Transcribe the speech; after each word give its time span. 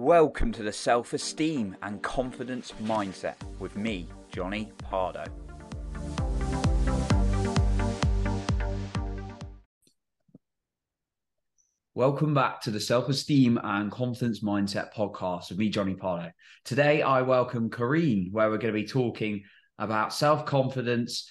Welcome 0.00 0.52
to 0.52 0.62
the 0.62 0.72
Self 0.72 1.12
Esteem 1.12 1.76
and 1.82 2.00
Confidence 2.00 2.72
Mindset 2.84 3.34
with 3.58 3.76
me, 3.76 4.06
Johnny 4.30 4.70
Pardo. 4.78 5.24
Welcome 11.96 12.32
back 12.32 12.60
to 12.62 12.70
the 12.70 12.78
Self 12.78 13.08
Esteem 13.08 13.58
and 13.60 13.90
Confidence 13.90 14.38
Mindset 14.38 14.94
podcast 14.94 15.50
with 15.50 15.58
me, 15.58 15.68
Johnny 15.68 15.94
Pardo. 15.94 16.30
Today, 16.64 17.02
I 17.02 17.22
welcome 17.22 17.68
Corinne, 17.68 18.28
where 18.30 18.48
we're 18.50 18.58
going 18.58 18.72
to 18.72 18.80
be 18.80 18.86
talking 18.86 19.42
about 19.80 20.14
self 20.14 20.46
confidence, 20.46 21.28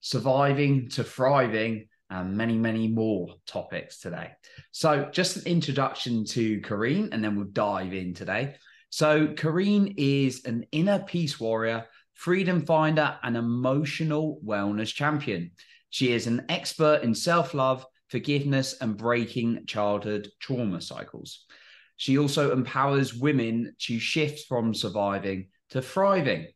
surviving 0.00 0.90
to 0.90 1.04
thriving, 1.04 1.88
and 2.10 2.36
many, 2.36 2.56
many 2.56 2.88
more 2.88 3.34
topics 3.46 4.00
today. 4.00 4.32
So, 4.72 5.08
just 5.12 5.36
an 5.36 5.46
introduction 5.46 6.24
to 6.26 6.60
Corinne, 6.60 7.10
and 7.12 7.22
then 7.22 7.36
we'll 7.36 7.46
dive 7.46 7.94
in 7.94 8.14
today. 8.14 8.56
So, 8.90 9.28
Corinne 9.34 9.94
is 9.96 10.44
an 10.44 10.66
inner 10.72 10.98
peace 10.98 11.38
warrior, 11.38 11.86
freedom 12.14 12.66
finder, 12.66 13.16
and 13.22 13.36
emotional 13.36 14.40
wellness 14.44 14.92
champion. 14.92 15.52
She 15.90 16.12
is 16.12 16.26
an 16.26 16.44
expert 16.48 17.02
in 17.02 17.14
self 17.14 17.54
love, 17.54 17.86
forgiveness, 18.08 18.76
and 18.80 18.96
breaking 18.96 19.66
childhood 19.66 20.28
trauma 20.40 20.80
cycles. 20.80 21.44
She 21.96 22.18
also 22.18 22.52
empowers 22.52 23.14
women 23.14 23.74
to 23.82 23.98
shift 23.98 24.48
from 24.48 24.74
surviving 24.74 25.48
to 25.70 25.80
thriving. 25.80 26.48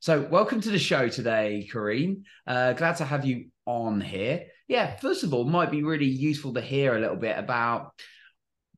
So, 0.00 0.26
welcome 0.30 0.62
to 0.62 0.70
the 0.70 0.78
show 0.78 1.08
today, 1.08 1.68
Corinne. 1.70 2.24
Uh, 2.46 2.72
glad 2.72 2.96
to 2.96 3.04
have 3.04 3.26
you 3.26 3.50
on 3.66 4.00
here 4.00 4.46
yeah, 4.72 4.96
first 4.96 5.22
of 5.22 5.34
all, 5.34 5.44
might 5.44 5.70
be 5.70 5.82
really 5.82 6.06
useful 6.06 6.54
to 6.54 6.62
hear 6.62 6.96
a 6.96 6.98
little 6.98 7.16
bit 7.16 7.36
about 7.38 7.92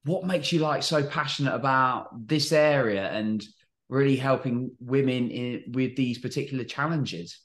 what 0.03 0.27
makes 0.27 0.51
you 0.51 0.59
like 0.59 0.83
so 0.83 1.05
passionate 1.05 1.55
about 1.55 2.09
this 2.27 2.51
area 2.51 3.09
and 3.13 3.45
really 3.89 4.17
helping 4.17 4.73
women 4.81 5.31
in, 5.31 5.63
with 5.71 5.95
these 5.95 6.19
particular 6.19 6.65
challenges. 6.65 7.39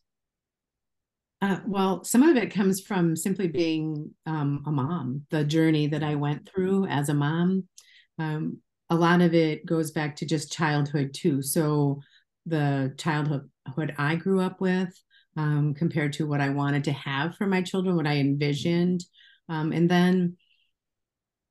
Uh, 1.43 1.59
well, 1.67 2.03
some 2.03 2.23
of 2.23 2.37
it 2.37 2.51
comes 2.51 2.81
from 2.81 3.15
simply 3.15 3.47
being 3.47 4.09
um, 4.25 4.63
a 4.65 4.71
mom, 4.71 5.27
the 5.29 5.43
journey 5.43 5.85
that 5.85 6.01
I 6.01 6.15
went 6.15 6.49
through 6.49 6.87
as 6.87 7.09
a 7.09 7.13
mom. 7.13 7.67
Um, 8.17 8.57
a 8.89 8.95
lot 8.95 9.21
of 9.21 9.35
it 9.35 9.63
goes 9.63 9.91
back 9.91 10.15
to 10.17 10.25
just 10.25 10.51
childhood, 10.51 11.13
too. 11.13 11.43
So, 11.43 12.01
the 12.47 12.95
childhood 12.97 13.51
I 13.99 14.15
grew 14.15 14.41
up 14.41 14.59
with, 14.59 14.91
um, 15.37 15.73
compared 15.73 16.13
to 16.13 16.27
what 16.27 16.41
I 16.41 16.49
wanted 16.49 16.83
to 16.85 16.91
have 16.91 17.35
for 17.35 17.47
my 17.47 17.61
children, 17.61 17.95
what 17.95 18.07
I 18.07 18.17
envisioned. 18.17 19.05
Um, 19.47 19.71
and 19.71 19.89
then 19.89 20.37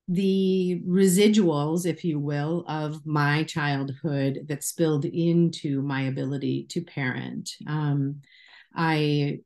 the 0.09 0.83
residuals, 0.89 1.85
if 1.85 2.03
you 2.03 2.19
will, 2.19 2.65
of 2.67 3.05
my 3.05 3.45
childhood 3.45 4.47
that 4.49 4.65
spilled 4.65 5.05
into 5.05 5.83
my 5.83 6.03
ability 6.03 6.67
to 6.71 6.81
parent. 6.83 7.51
Um, 7.67 8.23
I 8.75 9.41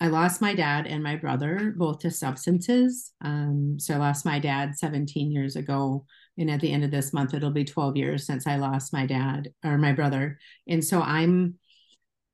I 0.00 0.08
lost 0.08 0.40
my 0.40 0.54
dad 0.54 0.86
and 0.86 1.02
my 1.02 1.16
brother 1.16 1.72
both 1.76 2.00
to 2.00 2.10
substances. 2.10 3.12
Um, 3.22 3.76
so 3.78 3.94
I 3.94 3.98
lost 3.98 4.26
my 4.26 4.38
dad 4.38 4.76
17 4.76 5.30
years 5.30 5.56
ago. 5.56 6.04
And 6.36 6.50
at 6.50 6.60
the 6.60 6.72
end 6.72 6.84
of 6.84 6.90
this 6.90 7.12
month, 7.12 7.32
it'll 7.32 7.52
be 7.52 7.64
12 7.64 7.96
years 7.96 8.26
since 8.26 8.46
I 8.46 8.56
lost 8.56 8.92
my 8.92 9.06
dad 9.06 9.52
or 9.64 9.78
my 9.78 9.92
brother. 9.92 10.38
And 10.66 10.84
so 10.84 11.00
I'm 11.00 11.54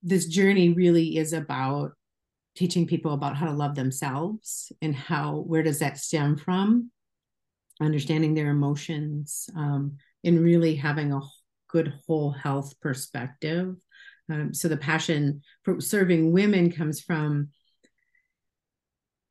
this 0.03 0.27
journey 0.27 0.73
really 0.73 1.17
is 1.17 1.33
about 1.33 1.93
teaching 2.57 2.87
people 2.87 3.13
about 3.13 3.37
how 3.37 3.47
to 3.47 3.53
love 3.53 3.75
themselves 3.75 4.73
and 4.83 4.95
how 4.95 5.37
where 5.47 5.63
does 5.63 5.79
that 5.79 5.99
stem 5.99 6.37
from? 6.37 6.91
Understanding 7.81 8.35
their 8.35 8.51
emotions 8.51 9.49
um, 9.57 9.97
and 10.25 10.41
really 10.41 10.75
having 10.75 11.13
a 11.13 11.21
good 11.69 11.95
whole 12.07 12.31
health 12.31 12.79
perspective. 12.81 13.77
Um, 14.31 14.53
so 14.53 14.69
the 14.69 14.77
passion 14.77 15.43
for 15.65 15.81
serving 15.81 16.33
women 16.33 16.71
comes 16.71 17.01
from 17.01 17.49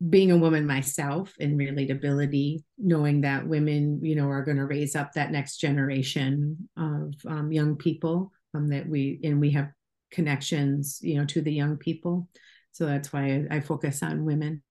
being 0.07 0.31
a 0.31 0.37
woman 0.37 0.65
myself 0.65 1.33
and 1.39 1.59
relatability 1.59 2.63
knowing 2.77 3.21
that 3.21 3.45
women 3.45 3.99
you 4.01 4.15
know 4.15 4.29
are 4.29 4.45
going 4.45 4.55
to 4.55 4.65
raise 4.65 4.95
up 4.95 5.11
that 5.11 5.31
next 5.31 5.57
generation 5.57 6.69
of 6.77 7.13
um, 7.27 7.51
young 7.51 7.75
people 7.75 8.31
um, 8.53 8.69
that 8.69 8.87
we 8.87 9.19
and 9.25 9.41
we 9.41 9.51
have 9.51 9.69
connections 10.11 10.99
you 11.01 11.17
know 11.17 11.25
to 11.25 11.41
the 11.41 11.53
young 11.53 11.77
people. 11.77 12.27
So 12.71 12.85
that's 12.85 13.11
why 13.11 13.45
I, 13.51 13.57
I 13.57 13.59
focus 13.59 14.03
on 14.03 14.25
women. 14.25 14.63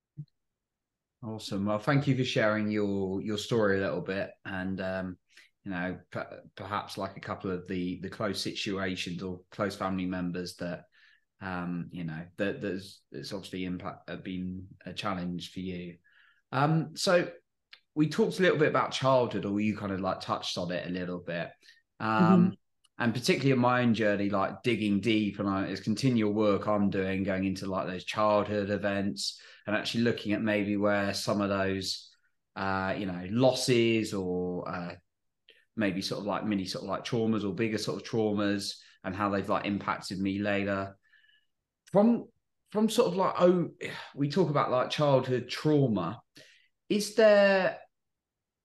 Awesome. 1.23 1.67
Well 1.67 1.79
thank 1.81 2.07
you 2.07 2.17
for 2.17 2.25
sharing 2.25 2.71
your 2.71 3.21
your 3.21 3.39
story 3.39 3.79
a 3.79 3.81
little 3.81 4.01
bit. 4.01 4.31
And 4.45 4.81
um 4.81 5.17
you 5.65 5.73
know 5.73 5.99
p- 6.13 6.21
perhaps 6.55 6.97
like 6.97 7.17
a 7.17 7.21
couple 7.21 7.51
of 7.51 7.67
the 7.67 8.01
the 8.03 8.09
close 8.09 8.41
situations 8.41 9.23
or 9.23 9.41
close 9.51 9.75
family 9.75 10.07
members 10.07 10.55
that 10.57 10.85
um 11.41 11.89
you 11.91 12.05
know 12.05 12.23
that 12.37 12.61
there's 12.63 13.01
it's 13.11 13.33
obviously 13.33 13.65
impact 13.65 14.09
uh, 14.09 14.17
been 14.17 14.67
a 14.87 14.93
challenge 14.93 15.53
for 15.53 15.61
you. 15.61 15.97
Um 16.53 16.93
so 16.95 17.29
we 17.97 18.09
talked 18.09 18.39
a 18.39 18.43
little 18.43 18.59
bit 18.59 18.69
about 18.69 18.93
childhood 18.93 19.45
or 19.45 19.59
you 19.61 19.77
kind 19.77 19.91
of 19.91 20.01
like 20.01 20.21
touched 20.21 20.57
on 20.57 20.71
it 20.71 20.87
a 20.87 20.91
little 20.91 21.19
bit. 21.19 21.51
Um 21.99 22.19
mm-hmm 22.21 22.55
and 22.99 23.15
particularly 23.15 23.53
in 23.53 23.59
my 23.59 23.83
own 23.83 23.95
journey, 23.95 24.29
like 24.29 24.63
digging 24.63 25.01
deep 25.01 25.39
and 25.39 25.49
like, 25.49 25.69
it's 25.69 25.81
continual 25.81 26.33
work 26.33 26.67
I'm 26.67 26.91
doing, 26.91 27.23
going 27.23 27.45
into 27.45 27.67
like 27.67 27.87
those 27.87 28.05
childhood 28.05 28.71
events 28.71 29.41
and 29.67 29.77
actually 29.77 30.05
looking 30.05 30.33
at 30.33 30.43
maybe 30.43 30.77
where 30.77 31.15
some 31.15 31.41
of 31.41 31.49
those, 31.49 32.09
uh, 32.57 32.95
you 32.99 33.07
know, 33.07 33.25
losses 33.31 34.13
or 34.13 34.69
uh, 34.69 34.95
maybe 35.77 36.03
sort 36.03 36.21
of 36.21 36.27
like 36.27 36.45
mini 36.45 36.65
sort 36.65 36.83
of 36.83 36.91
like 36.91 37.05
traumas 37.05 37.45
or 37.45 37.55
bigger 37.55 37.79
sort 37.79 38.03
of 38.03 38.09
traumas 38.09 38.75
and 39.05 39.15
how 39.15 39.31
they've 39.31 39.49
like 39.49 39.65
impacted 39.65 40.19
me 40.19 40.41
later. 40.41 40.97
From 41.93 42.27
from 42.73 42.91
sort 42.91 43.09
of 43.09 43.17
like 43.17 43.35
oh, 43.39 43.71
we 44.15 44.29
talk 44.29 44.51
about 44.51 44.73
like 44.73 44.91
childhood 44.91 45.49
trauma. 45.49 46.21
Is 46.89 47.15
there 47.15 47.79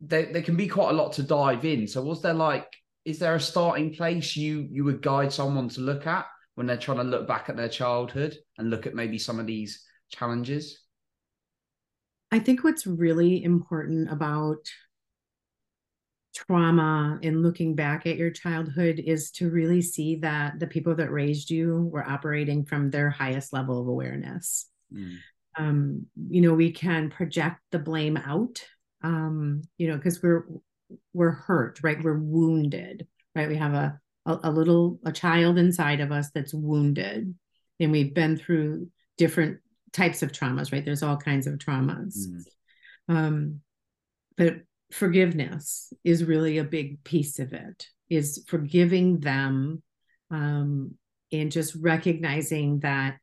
there, 0.02 0.34
there 0.34 0.42
can 0.42 0.58
be 0.58 0.68
quite 0.68 0.90
a 0.90 0.98
lot 0.98 1.14
to 1.14 1.24
dive 1.24 1.66
in. 1.66 1.88
So 1.88 2.02
was 2.02 2.22
there 2.22 2.34
like 2.34 2.68
is 3.06 3.19
there 3.19 3.36
a 3.36 3.40
starting 3.40 3.94
place 3.94 4.36
you 4.36 4.68
you 4.72 4.84
would 4.84 5.02
guide 5.02 5.31
someone 5.31 5.69
to 5.69 5.81
look 5.81 6.08
at 6.08 6.25
when 6.56 6.68
they're 6.68 6.78
trying 6.78 6.97
to 6.97 7.03
look 7.03 7.28
back 7.28 7.50
at 7.50 7.58
their 7.58 7.69
childhood 7.69 8.38
and 8.58 8.69
look 8.69 8.86
at 8.86 8.96
maybe 8.96 9.18
some 9.18 9.40
of 9.40 9.47
these 9.47 9.84
challenges? 10.09 10.80
I 12.31 12.40
think 12.40 12.63
what's 12.63 12.88
really 12.88 13.44
important 13.44 14.12
about 14.12 14.68
trauma 16.34 17.19
and 17.22 17.44
looking 17.44 17.75
back 17.75 18.08
at 18.08 18.18
your 18.18 18.31
childhood 18.31 19.00
is 19.00 19.31
to 19.31 19.52
really 19.52 19.81
see 19.81 20.16
that 20.18 20.59
the 20.59 20.68
people 20.68 20.96
that 20.96 21.12
raised 21.12 21.50
you 21.52 21.90
were 21.92 22.08
operating 22.08 22.66
from 22.66 22.90
their 22.90 23.09
highest 23.09 23.53
level 23.53 23.80
of 23.80 23.88
awareness. 23.88 24.68
Mm. 24.92 25.18
Um, 25.58 26.06
you 26.30 26.42
know, 26.42 26.56
we 26.56 26.72
can 26.72 27.12
project 27.12 27.62
the 27.72 27.78
blame 27.78 28.18
out, 28.18 28.63
um, 29.03 29.62
you 29.78 29.88
know, 29.88 29.97
because 29.97 30.24
we're 30.24 30.47
we're 31.14 31.31
hurt, 31.31 31.80
right? 31.84 32.02
We're 32.02 32.18
wounded, 32.18 33.08
right? 33.36 33.48
We 33.48 33.58
have 33.58 33.74
a, 33.74 34.00
a, 34.26 34.40
a 34.44 34.52
little 34.52 35.00
a 35.06 35.12
child 35.12 35.58
inside 35.58 36.00
of 36.00 36.12
us 36.12 36.30
that's 36.34 36.54
wounded, 36.54 37.34
and 37.80 37.92
we've 37.92 38.14
been 38.14 38.38
through 38.38 38.90
different 39.18 39.59
types 39.92 40.24
of 40.24 40.31
traumas, 40.31 40.72
right? 40.72 40.84
There's 40.84 41.04
all 41.04 41.18
kinds 41.18 41.48
of 41.48 41.56
traumas. 41.56 42.18
Mm-hmm. 42.18 43.16
Um, 43.16 43.59
but 44.38 44.56
forgiveness 44.92 45.92
is 46.04 46.24
really 46.24 46.58
a 46.58 46.64
big 46.64 47.04
piece 47.04 47.40
of 47.40 47.54
it. 47.54 47.88
Is 48.10 48.44
forgiving 48.48 49.20
them, 49.20 49.81
um, 50.30 50.96
and 51.31 51.52
just 51.52 51.75
recognizing 51.75 52.80
that 52.80 53.18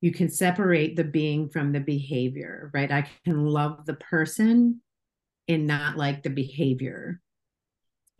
you 0.00 0.12
can 0.12 0.30
separate 0.30 0.96
the 0.96 1.04
being 1.04 1.48
from 1.48 1.72
the 1.72 1.80
behavior, 1.80 2.70
right? 2.72 2.90
I 2.90 3.08
can 3.24 3.44
love 3.44 3.84
the 3.84 3.94
person 3.94 4.80
and 5.50 5.66
not 5.66 5.96
like 5.96 6.22
the 6.22 6.30
behavior. 6.30 7.20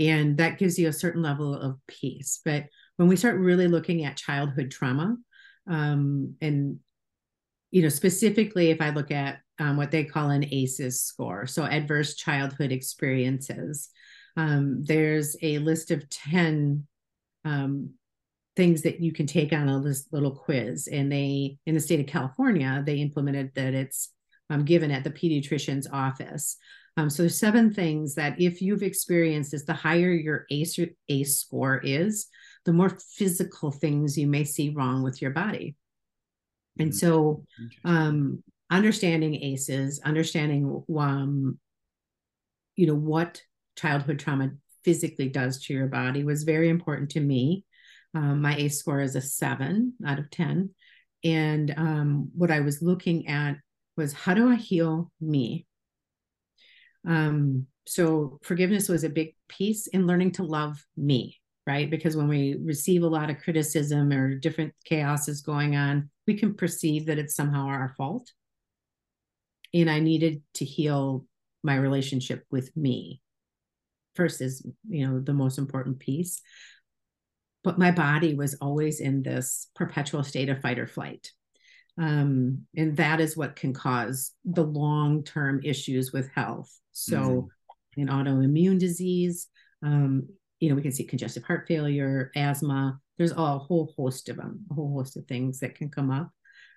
And 0.00 0.36
that 0.38 0.58
gives 0.58 0.78
you 0.78 0.88
a 0.88 0.92
certain 0.92 1.22
level 1.22 1.54
of 1.54 1.78
peace. 1.86 2.40
But 2.44 2.64
when 2.96 3.08
we 3.08 3.16
start 3.16 3.38
really 3.38 3.68
looking 3.68 4.04
at 4.04 4.16
childhood 4.16 4.70
trauma, 4.70 5.16
um, 5.68 6.34
and 6.40 6.80
you 7.70 7.82
know, 7.82 7.88
specifically 7.88 8.70
if 8.70 8.80
I 8.80 8.90
look 8.90 9.12
at 9.12 9.38
um, 9.60 9.76
what 9.76 9.92
they 9.92 10.02
call 10.02 10.30
an 10.30 10.44
ACEs 10.50 11.02
score, 11.02 11.46
so 11.46 11.62
adverse 11.64 12.16
childhood 12.16 12.72
experiences, 12.72 13.90
um, 14.36 14.82
there's 14.82 15.36
a 15.40 15.58
list 15.58 15.92
of 15.92 16.08
10 16.10 16.84
um, 17.44 17.90
things 18.56 18.82
that 18.82 19.00
you 19.00 19.12
can 19.12 19.26
take 19.26 19.52
on 19.52 19.68
a 19.68 19.78
little 19.78 20.32
quiz. 20.32 20.88
And 20.88 21.12
they, 21.12 21.58
in 21.64 21.74
the 21.74 21.80
state 21.80 22.00
of 22.00 22.06
California, 22.06 22.82
they 22.84 22.96
implemented 22.96 23.52
that 23.54 23.74
it's 23.74 24.08
um, 24.50 24.64
given 24.64 24.90
at 24.90 25.04
the 25.04 25.10
pediatrician's 25.10 25.86
office. 25.92 26.56
Um, 27.00 27.08
so 27.08 27.22
there's 27.22 27.38
seven 27.38 27.72
things 27.72 28.14
that 28.16 28.38
if 28.38 28.60
you've 28.60 28.82
experienced 28.82 29.54
is 29.54 29.64
the 29.64 29.72
higher 29.72 30.10
your 30.10 30.44
ACE, 30.50 30.78
ACE 31.08 31.40
score 31.40 31.78
is, 31.78 32.28
the 32.66 32.74
more 32.74 32.98
physical 33.14 33.70
things 33.70 34.18
you 34.18 34.26
may 34.26 34.44
see 34.44 34.68
wrong 34.68 35.02
with 35.02 35.22
your 35.22 35.30
body. 35.30 35.76
And 36.78 36.90
mm-hmm. 36.90 36.98
so 36.98 37.44
um, 37.84 38.42
understanding 38.68 39.34
ACEs, 39.34 40.00
understanding 40.04 40.84
um, 40.98 41.58
you 42.76 42.86
know 42.86 42.94
what 42.94 43.42
childhood 43.76 44.18
trauma 44.18 44.50
physically 44.84 45.30
does 45.30 45.62
to 45.64 45.72
your 45.72 45.86
body 45.86 46.22
was 46.22 46.42
very 46.42 46.68
important 46.68 47.10
to 47.12 47.20
me. 47.20 47.64
Um, 48.14 48.42
my 48.42 48.56
ACE 48.56 48.78
score 48.78 49.00
is 49.00 49.16
a 49.16 49.22
seven 49.22 49.94
out 50.06 50.18
of 50.18 50.30
10. 50.30 50.70
And 51.24 51.74
um, 51.76 52.30
what 52.34 52.50
I 52.50 52.60
was 52.60 52.82
looking 52.82 53.28
at 53.28 53.56
was 53.96 54.12
how 54.12 54.34
do 54.34 54.50
I 54.50 54.56
heal 54.56 55.10
me? 55.18 55.66
Um, 57.06 57.66
so 57.86 58.38
forgiveness 58.42 58.88
was 58.88 59.04
a 59.04 59.10
big 59.10 59.34
piece 59.48 59.86
in 59.88 60.06
learning 60.06 60.32
to 60.32 60.42
love 60.42 60.84
me, 60.96 61.40
right? 61.66 61.90
Because 61.90 62.16
when 62.16 62.28
we 62.28 62.56
receive 62.60 63.02
a 63.02 63.08
lot 63.08 63.30
of 63.30 63.38
criticism 63.38 64.12
or 64.12 64.34
different 64.34 64.74
chaos 64.84 65.28
is 65.28 65.40
going 65.40 65.76
on, 65.76 66.10
we 66.26 66.34
can 66.34 66.54
perceive 66.54 67.06
that 67.06 67.18
it's 67.18 67.34
somehow 67.34 67.66
our 67.66 67.94
fault. 67.96 68.30
And 69.72 69.90
I 69.90 70.00
needed 70.00 70.42
to 70.54 70.64
heal 70.64 71.26
my 71.62 71.76
relationship 71.76 72.44
with 72.50 72.76
me. 72.76 73.20
First 74.14 74.40
is, 74.40 74.66
you 74.88 75.06
know, 75.06 75.20
the 75.20 75.32
most 75.32 75.58
important 75.58 75.98
piece. 75.98 76.42
But 77.62 77.78
my 77.78 77.90
body 77.90 78.34
was 78.34 78.54
always 78.54 79.00
in 79.00 79.22
this 79.22 79.68
perpetual 79.74 80.24
state 80.24 80.48
of 80.48 80.60
fight 80.60 80.78
or 80.78 80.86
flight. 80.86 81.30
Um, 82.00 82.66
and 82.74 82.96
that 82.96 83.20
is 83.20 83.36
what 83.36 83.56
can 83.56 83.74
cause 83.74 84.32
the 84.44 84.64
long 84.64 85.22
term 85.22 85.60
issues 85.62 86.12
with 86.12 86.30
health. 86.34 86.74
So, 86.92 87.18
mm-hmm. 87.96 88.00
in 88.00 88.08
autoimmune 88.08 88.78
disease, 88.78 89.48
um, 89.84 90.28
you 90.60 90.70
know, 90.70 90.74
we 90.74 90.82
can 90.82 90.92
see 90.92 91.04
congestive 91.04 91.44
heart 91.44 91.66
failure, 91.68 92.30
asthma. 92.34 92.98
There's 93.18 93.32
a 93.32 93.58
whole 93.58 93.92
host 93.96 94.30
of 94.30 94.36
them, 94.36 94.64
a 94.70 94.74
whole 94.74 94.94
host 94.94 95.18
of 95.18 95.26
things 95.26 95.60
that 95.60 95.74
can 95.74 95.90
come 95.90 96.10
up. 96.10 96.30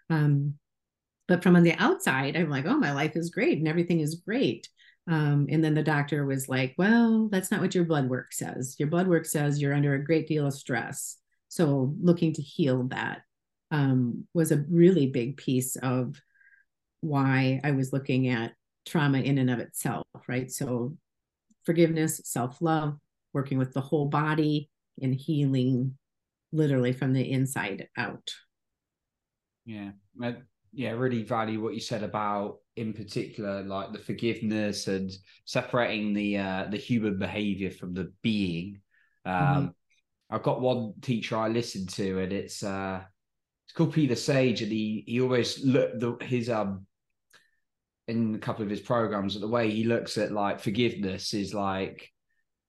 Um, 0.10 0.56
but 1.30 1.42
from 1.42 1.56
on 1.56 1.64
the 1.64 1.74
outside, 1.74 2.36
I'm 2.36 2.50
like, 2.50 2.66
oh, 2.66 2.78
my 2.78 2.92
life 2.92 3.16
is 3.16 3.30
great 3.30 3.58
and 3.58 3.68
everything 3.68 4.02
is 4.02 4.16
great. 4.16 4.68
Um, 5.10 5.48
and 5.50 5.64
then 5.64 5.74
the 5.74 5.84
doctor 5.84 6.25
was 6.25 6.50
like, 6.50 6.75
well, 6.78 7.30
that's 7.31 7.50
not 7.50 7.62
what 7.62 7.75
your 7.75 7.86
blood 7.86 8.10
work 8.10 8.34
says. 8.34 8.75
Your 8.78 8.90
blood 8.90 9.08
work 9.08 9.25
says 9.25 9.62
you're 9.62 9.74
under 9.74 9.94
a 9.94 10.04
great 10.04 10.28
deal 10.28 10.48
of 10.48 10.54
stress. 10.54 11.18
So 11.48 11.96
looking 12.02 12.34
to 12.34 12.42
heal 12.42 12.84
that 12.90 13.22
um, 13.74 14.28
was 14.36 14.52
a 14.52 14.64
really 14.70 15.08
big 15.08 15.36
piece 15.36 15.75
of 15.78 16.22
why 17.02 17.60
I 17.64 17.72
was 17.72 17.92
looking 17.92 18.30
at 18.30 18.54
trauma 18.86 19.18
in 19.18 19.40
and 19.40 19.50
of 19.50 19.60
itself, 19.60 20.06
right? 20.28 20.50
So 20.50 20.96
forgiveness, 21.66 22.22
self 22.24 22.62
love, 22.62 22.98
working 23.34 23.58
with 23.58 23.74
the 23.74 23.81
whole 23.81 24.06
body, 24.06 24.70
and 25.02 25.14
healing 25.14 25.98
literally 26.52 26.94
from 26.94 27.14
the 27.14 27.31
inside 27.31 27.88
out. 27.98 28.30
Yeah. 29.66 29.92
I, 30.22 30.36
yeah, 30.72 30.92
really 30.92 31.24
value 31.24 31.60
what 31.60 31.74
you 31.74 31.80
said 31.80 32.04
about 32.04 32.60
in 32.75 32.94
particular 32.94 33.64
like 33.64 33.92
the 33.92 34.00
forgiveness 34.00 34.88
and 34.88 35.12
separating 35.46 36.14
the 36.14 36.38
uh 36.38 36.66
the 36.72 36.78
human 36.78 37.18
behavior 37.20 37.72
from 37.72 37.94
the 37.94 38.12
being. 38.22 38.81
Um 39.25 39.34
mm-hmm. 39.34 39.66
I've 40.36 40.44
got 40.44 40.62
one 40.62 40.94
teacher 41.02 41.38
I 41.38 41.48
listen 41.50 41.88
to 41.88 42.20
and 42.20 42.34
it's 42.34 42.64
uh 42.64 43.02
it's 43.74 43.78
called 43.80 43.94
Peter 43.94 44.16
Sage, 44.16 44.62
and 44.62 44.72
he 44.72 45.04
he 45.08 45.20
always 45.20 45.66
look 45.66 46.00
the 46.00 46.16
his 46.22 46.48
um 46.48 46.86
in 48.08 48.36
a 48.36 48.38
couple 48.38 48.64
of 48.64 48.70
his 48.70 48.81
programs 48.81 49.40
the 49.40 49.48
way 49.48 49.72
he 49.72 49.86
looks 49.86 50.16
at 50.20 50.31
like 50.31 50.60
forgiveness 50.60 51.34
is 51.34 51.56
like 51.56 52.12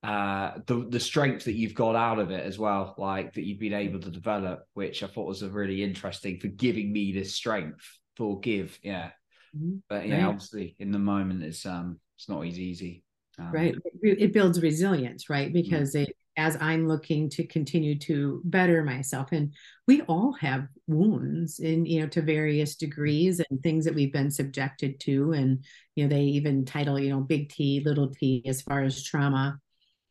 uh 0.02 0.52
the 0.66 0.86
the 0.88 1.00
strength 1.00 1.44
that 1.44 1.52
you've 1.52 1.74
got 1.74 1.94
out 1.94 2.18
of 2.18 2.30
it 2.30 2.42
as 2.46 2.58
well 2.58 2.94
like 2.96 3.34
that 3.34 3.44
you've 3.44 3.58
been 3.58 3.74
able 3.74 3.98
to 4.00 4.10
develop 4.10 4.64
which 4.74 5.02
i 5.02 5.06
thought 5.06 5.26
was 5.26 5.42
a 5.42 5.48
really 5.50 5.82
interesting 5.82 6.38
for 6.38 6.46
giving 6.46 6.90
me 6.92 7.12
this 7.12 7.34
strength 7.34 7.84
forgive 8.16 8.78
yeah 8.82 9.10
mm-hmm. 9.54 9.76
but 9.88 10.06
yeah 10.06 10.22
right. 10.22 10.28
obviously 10.28 10.76
in 10.78 10.92
the 10.92 10.98
moment 10.98 11.42
it's 11.42 11.66
um 11.66 11.98
it's 12.16 12.28
not 12.28 12.46
as 12.46 12.58
easy 12.58 13.02
um, 13.38 13.50
right 13.50 13.74
it 14.02 14.32
builds 14.32 14.62
resilience 14.62 15.28
right 15.28 15.48
mm-hmm. 15.48 15.62
because 15.62 15.94
mm-hmm. 15.94 16.08
it 16.08 16.16
as 16.36 16.56
I'm 16.60 16.88
looking 16.88 17.30
to 17.30 17.46
continue 17.46 17.98
to 18.00 18.40
better 18.44 18.82
myself. 18.82 19.32
And 19.32 19.52
we 19.86 20.02
all 20.02 20.32
have 20.40 20.66
wounds 20.86 21.60
in, 21.60 21.86
you 21.86 22.00
know, 22.00 22.08
to 22.08 22.22
various 22.22 22.76
degrees 22.76 23.40
and 23.40 23.62
things 23.62 23.84
that 23.84 23.94
we've 23.94 24.12
been 24.12 24.30
subjected 24.30 25.00
to. 25.00 25.32
And, 25.32 25.64
you 25.94 26.04
know, 26.04 26.14
they 26.14 26.22
even 26.22 26.64
title, 26.64 26.98
you 26.98 27.10
know, 27.10 27.20
big 27.20 27.50
T, 27.50 27.82
little 27.84 28.08
t 28.08 28.42
as 28.46 28.62
far 28.62 28.82
as 28.82 29.02
trauma. 29.02 29.58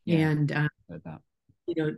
Yeah, 0.06 0.30
and, 0.30 0.52
um, 0.52 0.70
you 1.68 1.76
know, 1.76 1.96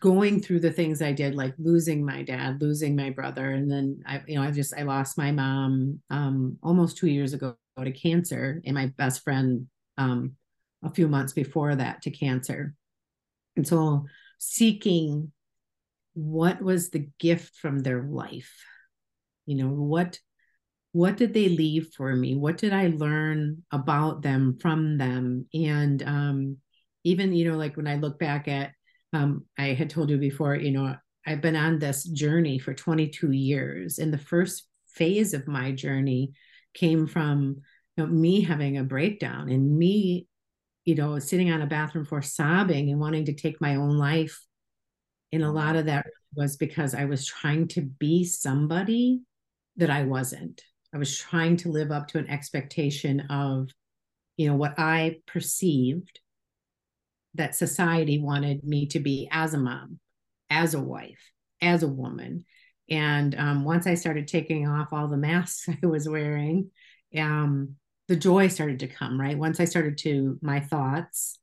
going 0.00 0.40
through 0.40 0.60
the 0.60 0.72
things 0.72 1.00
I 1.00 1.12
did, 1.12 1.34
like 1.34 1.54
losing 1.58 2.04
my 2.04 2.22
dad, 2.22 2.60
losing 2.60 2.96
my 2.96 3.10
brother. 3.10 3.50
And 3.50 3.70
then 3.70 4.02
I, 4.06 4.22
you 4.26 4.34
know, 4.36 4.42
I 4.42 4.50
just, 4.50 4.74
I 4.76 4.82
lost 4.82 5.18
my 5.18 5.30
mom 5.30 6.00
um, 6.10 6.58
almost 6.62 6.96
two 6.96 7.06
years 7.06 7.32
ago 7.32 7.56
to 7.82 7.92
cancer 7.92 8.60
and 8.64 8.74
my 8.74 8.86
best 8.96 9.22
friend 9.22 9.66
um, 9.98 10.32
a 10.82 10.90
few 10.90 11.08
months 11.08 11.32
before 11.32 11.74
that 11.74 12.02
to 12.02 12.10
cancer 12.10 12.74
and 13.56 13.66
so 13.66 14.06
seeking 14.38 15.32
what 16.14 16.62
was 16.62 16.90
the 16.90 17.08
gift 17.18 17.56
from 17.56 17.80
their 17.80 18.02
life? 18.02 18.52
You 19.44 19.56
know, 19.56 19.68
what 19.68 20.18
what 20.92 21.18
did 21.18 21.34
they 21.34 21.50
leave 21.50 21.90
for 21.94 22.14
me? 22.14 22.34
What 22.34 22.56
did 22.56 22.72
I 22.72 22.86
learn 22.86 23.62
about 23.70 24.22
them 24.22 24.56
from 24.58 24.96
them? 24.96 25.46
And 25.52 26.02
um, 26.02 26.56
even, 27.04 27.34
you 27.34 27.50
know, 27.50 27.58
like 27.58 27.76
when 27.76 27.86
I 27.86 27.96
look 27.96 28.18
back 28.18 28.48
at 28.48 28.72
um, 29.12 29.44
I 29.58 29.74
had 29.74 29.90
told 29.90 30.08
you 30.08 30.16
before, 30.16 30.54
you 30.56 30.70
know, 30.70 30.94
I've 31.26 31.42
been 31.42 31.56
on 31.56 31.78
this 31.78 32.04
journey 32.04 32.58
for 32.58 32.72
22 32.72 33.32
years. 33.32 33.98
And 33.98 34.12
the 34.12 34.18
first 34.18 34.66
phase 34.88 35.34
of 35.34 35.46
my 35.46 35.72
journey 35.72 36.32
came 36.72 37.06
from 37.06 37.60
you 37.96 38.04
know, 38.04 38.10
me 38.10 38.40
having 38.40 38.78
a 38.78 38.84
breakdown 38.84 39.50
and 39.50 39.76
me 39.76 40.28
you 40.86 40.94
know, 40.94 41.18
sitting 41.18 41.50
on 41.50 41.60
a 41.60 41.66
bathroom 41.66 42.06
floor 42.06 42.22
sobbing 42.22 42.90
and 42.90 43.00
wanting 43.00 43.26
to 43.26 43.34
take 43.34 43.60
my 43.60 43.74
own 43.74 43.98
life. 43.98 44.40
And 45.32 45.42
a 45.42 45.50
lot 45.50 45.76
of 45.76 45.86
that 45.86 46.06
was 46.34 46.56
because 46.56 46.94
I 46.94 47.04
was 47.04 47.26
trying 47.26 47.68
to 47.68 47.82
be 47.82 48.24
somebody 48.24 49.20
that 49.76 49.90
I 49.90 50.04
wasn't. 50.04 50.62
I 50.94 50.98
was 50.98 51.18
trying 51.18 51.56
to 51.58 51.70
live 51.70 51.90
up 51.90 52.06
to 52.08 52.18
an 52.18 52.30
expectation 52.30 53.20
of, 53.28 53.68
you 54.36 54.48
know, 54.48 54.54
what 54.54 54.78
I 54.78 55.16
perceived 55.26 56.20
that 57.34 57.56
society 57.56 58.20
wanted 58.20 58.62
me 58.62 58.86
to 58.86 59.00
be 59.00 59.28
as 59.32 59.54
a 59.54 59.58
mom, 59.58 59.98
as 60.48 60.74
a 60.74 60.80
wife, 60.80 61.32
as 61.60 61.82
a 61.82 61.88
woman. 61.88 62.44
And 62.88 63.34
um, 63.34 63.64
once 63.64 63.88
I 63.88 63.94
started 63.94 64.28
taking 64.28 64.68
off 64.68 64.92
all 64.92 65.08
the 65.08 65.16
masks 65.16 65.68
I 65.82 65.86
was 65.86 66.08
wearing, 66.08 66.70
um, 67.18 67.74
the 68.08 68.16
joy 68.16 68.48
started 68.48 68.80
to 68.80 68.86
come, 68.86 69.20
right? 69.20 69.38
Once 69.38 69.60
I 69.60 69.64
started 69.64 69.98
to, 69.98 70.38
my 70.40 70.60
thoughts 70.60 71.38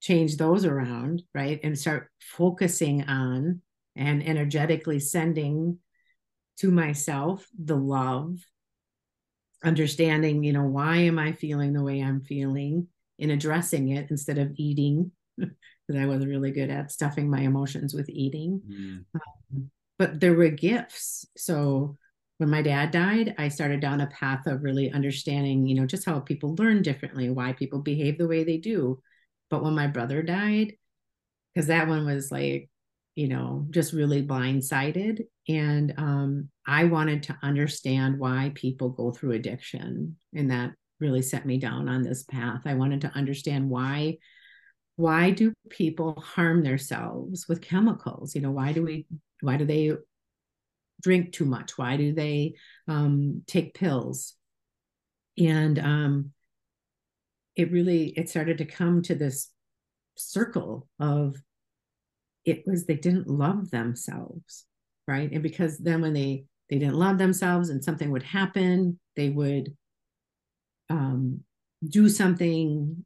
change 0.00 0.36
those 0.36 0.64
around, 0.64 1.22
right? 1.34 1.58
And 1.62 1.78
start 1.78 2.10
focusing 2.20 3.04
on 3.04 3.62
and 3.96 4.26
energetically 4.26 5.00
sending 5.00 5.78
to 6.58 6.70
myself 6.70 7.46
the 7.58 7.76
love, 7.76 8.38
understanding, 9.64 10.44
you 10.44 10.52
know, 10.52 10.64
why 10.64 10.98
am 10.98 11.18
I 11.18 11.32
feeling 11.32 11.72
the 11.72 11.82
way 11.82 12.00
I'm 12.00 12.20
feeling 12.20 12.88
in 13.18 13.30
addressing 13.30 13.88
it 13.88 14.10
instead 14.10 14.38
of 14.38 14.52
eating, 14.56 15.12
because 15.38 16.00
I 16.00 16.06
wasn't 16.06 16.30
really 16.30 16.50
good 16.50 16.70
at 16.70 16.92
stuffing 16.92 17.30
my 17.30 17.40
emotions 17.40 17.94
with 17.94 18.08
eating. 18.10 18.60
Mm. 18.68 19.04
Um, 19.14 19.70
but 19.98 20.20
there 20.20 20.34
were 20.34 20.50
gifts. 20.50 21.26
So 21.36 21.96
when 22.38 22.50
my 22.50 22.62
dad 22.62 22.90
died, 22.90 23.34
I 23.38 23.48
started 23.48 23.80
down 23.80 24.00
a 24.00 24.06
path 24.08 24.46
of 24.46 24.62
really 24.62 24.92
understanding, 24.92 25.66
you 25.66 25.74
know, 25.74 25.86
just 25.86 26.04
how 26.04 26.20
people 26.20 26.54
learn 26.58 26.82
differently, 26.82 27.30
why 27.30 27.52
people 27.52 27.80
behave 27.80 28.18
the 28.18 28.28
way 28.28 28.44
they 28.44 28.58
do. 28.58 29.00
But 29.48 29.62
when 29.62 29.74
my 29.74 29.86
brother 29.86 30.22
died, 30.22 30.74
because 31.54 31.68
that 31.68 31.88
one 31.88 32.04
was 32.04 32.30
like, 32.30 32.68
you 33.14 33.28
know, 33.28 33.66
just 33.70 33.94
really 33.94 34.22
blindsided. 34.22 35.22
And 35.48 35.94
um, 35.96 36.50
I 36.66 36.84
wanted 36.84 37.22
to 37.24 37.38
understand 37.42 38.18
why 38.18 38.52
people 38.54 38.90
go 38.90 39.12
through 39.12 39.32
addiction. 39.32 40.16
And 40.34 40.50
that 40.50 40.72
really 41.00 41.22
set 41.22 41.46
me 41.46 41.56
down 41.56 41.88
on 41.88 42.02
this 42.02 42.24
path. 42.24 42.62
I 42.66 42.74
wanted 42.74 43.00
to 43.02 43.12
understand 43.14 43.70
why 43.70 44.18
why 44.96 45.30
do 45.30 45.52
people 45.68 46.18
harm 46.20 46.62
themselves 46.62 47.46
with 47.48 47.60
chemicals 47.60 48.34
you 48.34 48.40
know 48.40 48.50
why 48.50 48.72
do 48.72 48.82
we 48.82 49.06
why 49.42 49.58
do 49.58 49.66
they 49.66 49.92
drink 51.00 51.32
too 51.32 51.44
much? 51.44 51.76
Why 51.76 51.96
do 51.96 52.12
they 52.12 52.54
um, 52.88 53.42
take 53.46 53.74
pills? 53.74 54.34
And 55.38 55.78
um, 55.78 56.30
it 57.54 57.72
really 57.72 58.08
it 58.08 58.28
started 58.28 58.58
to 58.58 58.64
come 58.64 59.02
to 59.02 59.14
this 59.14 59.50
circle 60.16 60.88
of 60.98 61.36
it 62.44 62.62
was 62.66 62.86
they 62.86 62.94
didn't 62.94 63.28
love 63.28 63.70
themselves, 63.70 64.64
right? 65.06 65.30
And 65.30 65.42
because 65.42 65.78
then 65.78 66.02
when 66.02 66.12
they 66.12 66.44
they 66.70 66.78
didn't 66.78 66.94
love 66.94 67.18
themselves 67.18 67.68
and 67.70 67.82
something 67.82 68.10
would 68.10 68.22
happen, 68.22 68.98
they 69.14 69.28
would 69.28 69.76
um, 70.90 71.40
do 71.86 72.08
something 72.08 73.04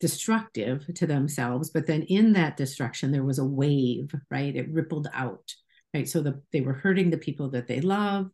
destructive 0.00 0.86
to 0.94 1.06
themselves 1.06 1.68
but 1.68 1.86
then 1.86 2.02
in 2.04 2.32
that 2.32 2.56
destruction 2.56 3.12
there 3.12 3.22
was 3.22 3.38
a 3.38 3.44
wave 3.44 4.10
right 4.30 4.56
it 4.56 4.72
rippled 4.72 5.06
out 5.12 5.52
right? 5.94 6.08
So 6.08 6.22
the, 6.22 6.42
they 6.52 6.60
were 6.60 6.72
hurting 6.72 7.10
the 7.10 7.18
people 7.18 7.50
that 7.50 7.66
they 7.66 7.80
love. 7.80 8.30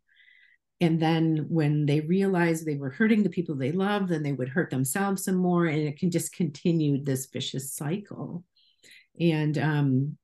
And 0.81 1.01
then 1.01 1.47
when 1.49 1.87
they 1.87 2.01
realized 2.01 2.67
they 2.67 2.77
were 2.77 2.91
hurting 2.91 3.23
the 3.23 3.31
people 3.31 3.55
they 3.55 3.73
love, 3.73 4.09
then 4.09 4.23
they 4.23 4.33
would 4.33 4.51
hurt 4.51 4.71
themselves 4.71 5.25
some 5.25 5.37
more 5.37 5.67
and 5.67 5.81
it 5.81 5.99
can 5.99 6.11
just 6.11 6.35
continue 6.35 7.03
this 7.03 7.27
vicious 7.27 7.73
cycle. 7.73 8.45
And 9.19 9.57
um 9.59 10.19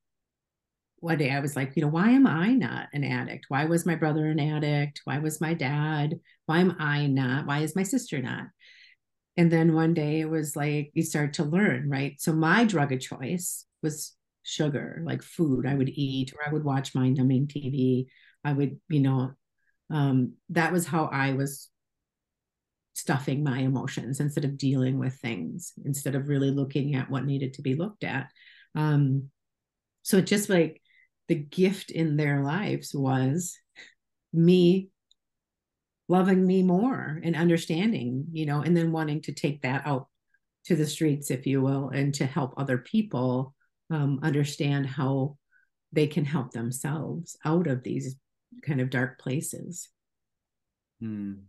one 0.97 1.17
day 1.17 1.31
i 1.31 1.41
was 1.41 1.53
like 1.53 1.75
you 1.75 1.81
know 1.81 1.89
why 1.89 2.11
am 2.11 2.25
i 2.25 2.53
not 2.53 2.87
an 2.93 3.03
addict? 3.03 3.45
Why 3.49 3.65
was 3.65 3.85
my 3.85 3.95
brother 3.95 4.25
an 4.27 4.39
addict? 4.39 5.01
Why 5.03 5.19
was 5.19 5.41
my 5.41 5.53
dad? 5.53 6.19
Why 6.45 6.59
am 6.59 6.77
i 6.79 7.07
not? 7.07 7.45
Why 7.45 7.59
is 7.59 7.75
my 7.75 7.83
sister 7.83 8.21
not? 8.21 8.45
And 9.35 9.51
then 9.51 9.73
one 9.73 9.93
day 9.93 10.21
it 10.21 10.29
was 10.29 10.55
like 10.55 10.91
you 10.93 11.03
start 11.03 11.33
to 11.33 11.43
learn 11.43 11.89
right? 11.89 12.15
So 12.21 12.31
my 12.31 12.63
drug 12.63 12.93
of 12.93 13.01
choice 13.01 13.65
was 13.81 14.15
sugar 14.43 15.01
like 15.05 15.23
food 15.23 15.65
i 15.65 15.73
would 15.73 15.89
eat 15.89 16.33
or 16.33 16.47
i 16.47 16.51
would 16.51 16.63
watch 16.63 16.93
mind 16.93 17.17
numbing 17.17 17.47
tv 17.47 18.05
i 18.43 18.51
would 18.53 18.79
you 18.89 18.99
know 18.99 19.31
um, 19.93 20.33
that 20.49 20.71
was 20.71 20.87
how 20.87 21.05
I 21.05 21.33
was 21.33 21.69
stuffing 22.93 23.43
my 23.43 23.59
emotions 23.59 24.19
instead 24.19 24.43
of 24.43 24.57
dealing 24.57 24.97
with 24.97 25.13
things, 25.15 25.73
instead 25.85 26.15
of 26.15 26.27
really 26.27 26.51
looking 26.51 26.95
at 26.95 27.09
what 27.09 27.25
needed 27.25 27.53
to 27.53 27.61
be 27.61 27.75
looked 27.75 28.03
at. 28.03 28.29
Um, 28.75 29.29
so 30.01 30.17
it 30.17 30.25
just 30.25 30.49
like 30.49 30.81
the 31.27 31.35
gift 31.35 31.91
in 31.91 32.17
their 32.17 32.43
lives 32.43 32.93
was 32.93 33.55
me 34.33 34.89
loving 36.09 36.45
me 36.45 36.63
more 36.63 37.21
and 37.23 37.35
understanding, 37.35 38.25
you 38.31 38.45
know, 38.45 38.61
and 38.61 38.75
then 38.75 38.91
wanting 38.91 39.21
to 39.21 39.31
take 39.31 39.61
that 39.61 39.83
out 39.85 40.07
to 40.65 40.75
the 40.75 40.87
streets, 40.87 41.29
if 41.29 41.45
you 41.45 41.61
will, 41.61 41.89
and 41.89 42.13
to 42.15 42.25
help 42.25 42.53
other 42.57 42.77
people 42.77 43.53
um, 43.93 44.19
understand 44.23 44.87
how 44.87 45.37
they 45.91 46.07
can 46.07 46.25
help 46.25 46.51
themselves 46.51 47.37
out 47.45 47.67
of 47.67 47.83
these 47.83 48.15
kind 48.65 48.81
of 48.81 48.89
dark 48.89 49.19
places. 49.19 49.89
Mm. 51.01 51.41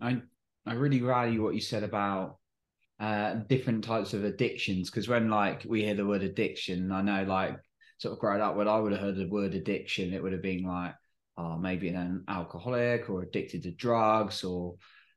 I 0.00 0.22
I 0.66 0.74
really 0.74 0.98
value 0.98 1.42
what 1.42 1.54
you 1.54 1.60
said 1.60 1.84
about 1.84 2.38
uh, 2.98 3.34
different 3.48 3.84
types 3.84 4.14
of 4.14 4.24
addictions 4.24 4.90
because 4.90 5.08
when 5.08 5.30
like 5.30 5.64
we 5.68 5.84
hear 5.84 5.94
the 5.94 6.06
word 6.06 6.22
addiction, 6.22 6.90
I 6.90 7.02
know 7.02 7.24
like 7.24 7.56
sort 7.98 8.12
of 8.12 8.18
growing 8.18 8.42
up 8.42 8.56
when 8.56 8.68
I 8.68 8.78
would 8.78 8.92
have 8.92 9.00
heard 9.00 9.16
the 9.16 9.28
word 9.28 9.54
addiction, 9.54 10.12
it 10.12 10.22
would 10.22 10.32
have 10.32 10.42
been 10.42 10.64
like, 10.64 10.94
oh, 11.36 11.56
maybe 11.56 11.88
an 11.88 12.24
alcoholic 12.28 13.08
or 13.08 13.22
addicted 13.22 13.62
to 13.62 13.70
drugs 13.70 14.42
or 14.42 14.74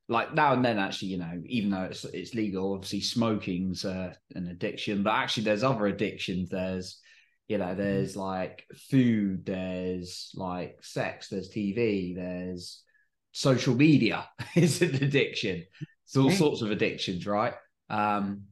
like 0.09 0.33
now 0.33 0.53
and 0.53 0.63
then 0.65 0.77
actually 0.79 1.09
you 1.09 1.17
know 1.17 1.41
even 1.45 1.69
though 1.69 1.83
it's 1.83 2.03
it's 2.05 2.33
legal 2.33 2.73
obviously 2.73 2.99
smoking's 2.99 3.85
uh, 3.85 4.13
an 4.35 4.47
addiction 4.47 5.01
but 5.03 5.13
actually 5.13 5.43
there's 5.43 5.63
other 5.63 5.87
addictions. 5.87 6.49
There's 6.49 6.99
you 7.47 7.57
know 7.57 7.65
mm-hmm. 7.65 7.77
there's 7.77 8.15
like 8.15 8.65
food 8.89 9.45
there's 9.45 10.31
like 10.35 10.77
sex 10.81 11.27
there's 11.29 11.49
tv 11.49 12.15
there's 12.15 12.83
social 13.31 13.75
media 13.75 14.27
is 14.55 14.81
an 14.81 14.95
addiction. 14.95 15.65
It's 16.05 16.17
all 16.17 16.31
sorts 16.31 16.61
of 16.61 16.71
addictions 16.71 17.25
right? 17.25 17.53
Um 17.89 18.43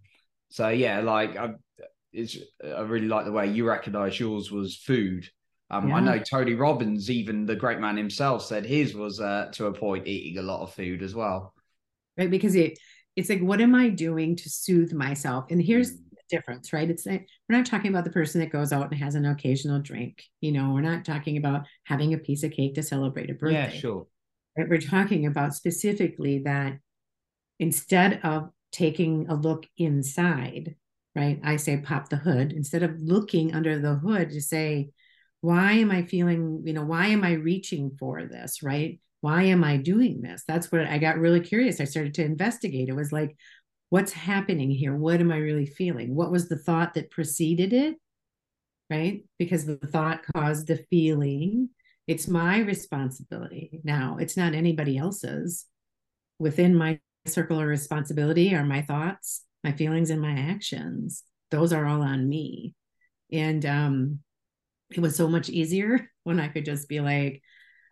so 0.51 0.67
yeah 0.67 0.99
like 0.99 1.37
i 1.37 1.49
it's 2.13 2.37
i 2.63 2.81
really 2.81 3.07
like 3.07 3.25
the 3.25 3.31
way 3.31 3.47
you 3.47 3.65
recognize 3.65 4.19
yours 4.19 4.51
was 4.51 4.75
food 4.75 5.25
um 5.71 5.89
yeah. 5.89 5.95
i 5.95 5.99
know 5.99 6.19
tony 6.19 6.53
robbins 6.53 7.09
even 7.09 7.45
the 7.45 7.55
great 7.55 7.79
man 7.79 7.97
himself 7.97 8.45
said 8.45 8.65
his 8.65 8.93
was 8.93 9.19
uh 9.19 9.49
to 9.51 9.65
a 9.65 9.73
point 9.73 10.07
eating 10.07 10.37
a 10.37 10.45
lot 10.45 10.61
of 10.61 10.73
food 10.73 11.01
as 11.01 11.15
well 11.15 11.53
right 12.17 12.29
because 12.29 12.55
it 12.55 12.77
it's 13.15 13.29
like 13.29 13.41
what 13.41 13.59
am 13.59 13.73
i 13.73 13.89
doing 13.89 14.35
to 14.35 14.49
soothe 14.49 14.93
myself 14.93 15.45
and 15.49 15.61
here's 15.61 15.93
mm 15.93 16.05
difference, 16.31 16.73
right? 16.73 16.89
It's 16.89 17.05
we're 17.05 17.25
not 17.49 17.67
talking 17.67 17.91
about 17.91 18.05
the 18.05 18.09
person 18.09 18.41
that 18.41 18.49
goes 18.49 18.71
out 18.73 18.89
and 18.89 18.99
has 18.99 19.13
an 19.13 19.25
occasional 19.25 19.79
drink. 19.79 20.23
You 20.39 20.53
know, 20.53 20.71
we're 20.71 20.81
not 20.81 21.05
talking 21.05 21.37
about 21.37 21.67
having 21.83 22.13
a 22.13 22.17
piece 22.17 22.41
of 22.41 22.51
cake 22.51 22.73
to 22.75 22.83
celebrate 22.83 23.29
a 23.29 23.35
birthday. 23.35 23.55
Yeah, 23.55 23.69
sure. 23.69 24.07
Right? 24.57 24.67
We're 24.67 24.81
talking 24.81 25.27
about 25.27 25.53
specifically 25.53 26.39
that 26.39 26.79
instead 27.59 28.21
of 28.23 28.49
taking 28.71 29.27
a 29.29 29.35
look 29.35 29.67
inside, 29.77 30.75
right? 31.15 31.39
I 31.43 31.57
say 31.57 31.77
pop 31.77 32.09
the 32.09 32.15
hood 32.15 32.53
instead 32.53 32.81
of 32.81 32.99
looking 32.99 33.53
under 33.53 33.77
the 33.77 33.95
hood 33.95 34.31
to 34.31 34.41
say, 34.41 34.91
why 35.41 35.73
am 35.73 35.91
I 35.91 36.03
feeling, 36.03 36.63
you 36.65 36.73
know, 36.73 36.83
why 36.83 37.07
am 37.07 37.23
I 37.23 37.33
reaching 37.33 37.91
for 37.99 38.25
this, 38.25 38.61
right? 38.63 38.99
Why 39.21 39.43
am 39.43 39.63
I 39.63 39.77
doing 39.77 40.21
this? 40.21 40.43
That's 40.47 40.71
what 40.71 40.81
I 40.81 40.97
got 40.97 41.17
really 41.17 41.41
curious. 41.41 41.81
I 41.81 41.85
started 41.85 42.13
to 42.15 42.25
investigate. 42.25 42.89
It 42.89 42.95
was 42.95 43.11
like, 43.11 43.35
what's 43.89 44.13
happening 44.13 44.71
here? 44.71 44.95
What 44.95 45.19
am 45.19 45.31
I 45.31 45.37
really 45.37 45.65
feeling? 45.65 46.15
What 46.15 46.31
was 46.31 46.47
the 46.47 46.57
thought 46.57 46.93
that 46.93 47.11
preceded 47.11 47.73
it? 47.73 47.95
Right? 48.89 49.23
Because 49.39 49.65
the 49.65 49.77
thought 49.77 50.21
caused 50.35 50.67
the 50.67 50.85
feeling. 50.89 51.69
It's 52.07 52.27
my 52.27 52.59
responsibility 52.59 53.79
now, 53.83 54.17
it's 54.19 54.37
not 54.37 54.53
anybody 54.53 54.97
else's. 54.97 55.65
Within 56.39 56.75
my 56.75 56.99
circle 57.27 57.59
of 57.59 57.67
responsibility 57.67 58.55
are 58.55 58.65
my 58.65 58.81
thoughts, 58.81 59.43
my 59.63 59.71
feelings, 59.71 60.09
and 60.09 60.21
my 60.21 60.33
actions. 60.33 61.23
Those 61.51 61.71
are 61.71 61.85
all 61.85 62.01
on 62.01 62.27
me. 62.27 62.73
And 63.31 63.65
um, 63.65 64.19
it 64.97 65.01
was 65.01 65.15
so 65.15 65.27
much 65.27 65.49
easier 65.49 66.09
when 66.23 66.39
I 66.39 66.47
could 66.47 66.65
just 66.65 66.87
be 66.87 66.99
like, 66.99 67.41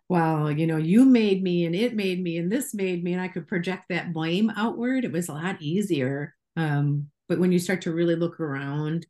well, 0.08 0.50
you 0.50 0.66
know, 0.66 0.76
you 0.76 1.04
made 1.04 1.42
me 1.42 1.66
and 1.66 1.74
it 1.74 1.94
made 1.94 2.20
me 2.20 2.38
and 2.38 2.50
this 2.50 2.74
made 2.74 3.04
me, 3.04 3.12
and 3.12 3.22
I 3.22 3.28
could 3.28 3.46
project 3.46 3.84
that 3.88 4.12
blame 4.12 4.50
outward. 4.56 5.04
It 5.04 5.12
was 5.12 5.28
a 5.28 5.34
lot 5.34 5.62
easier. 5.62 6.34
Um, 6.56 7.06
but 7.28 7.38
when 7.38 7.52
you 7.52 7.60
start 7.60 7.82
to 7.82 7.92
really 7.92 8.16
look 8.16 8.40
around, 8.40 9.06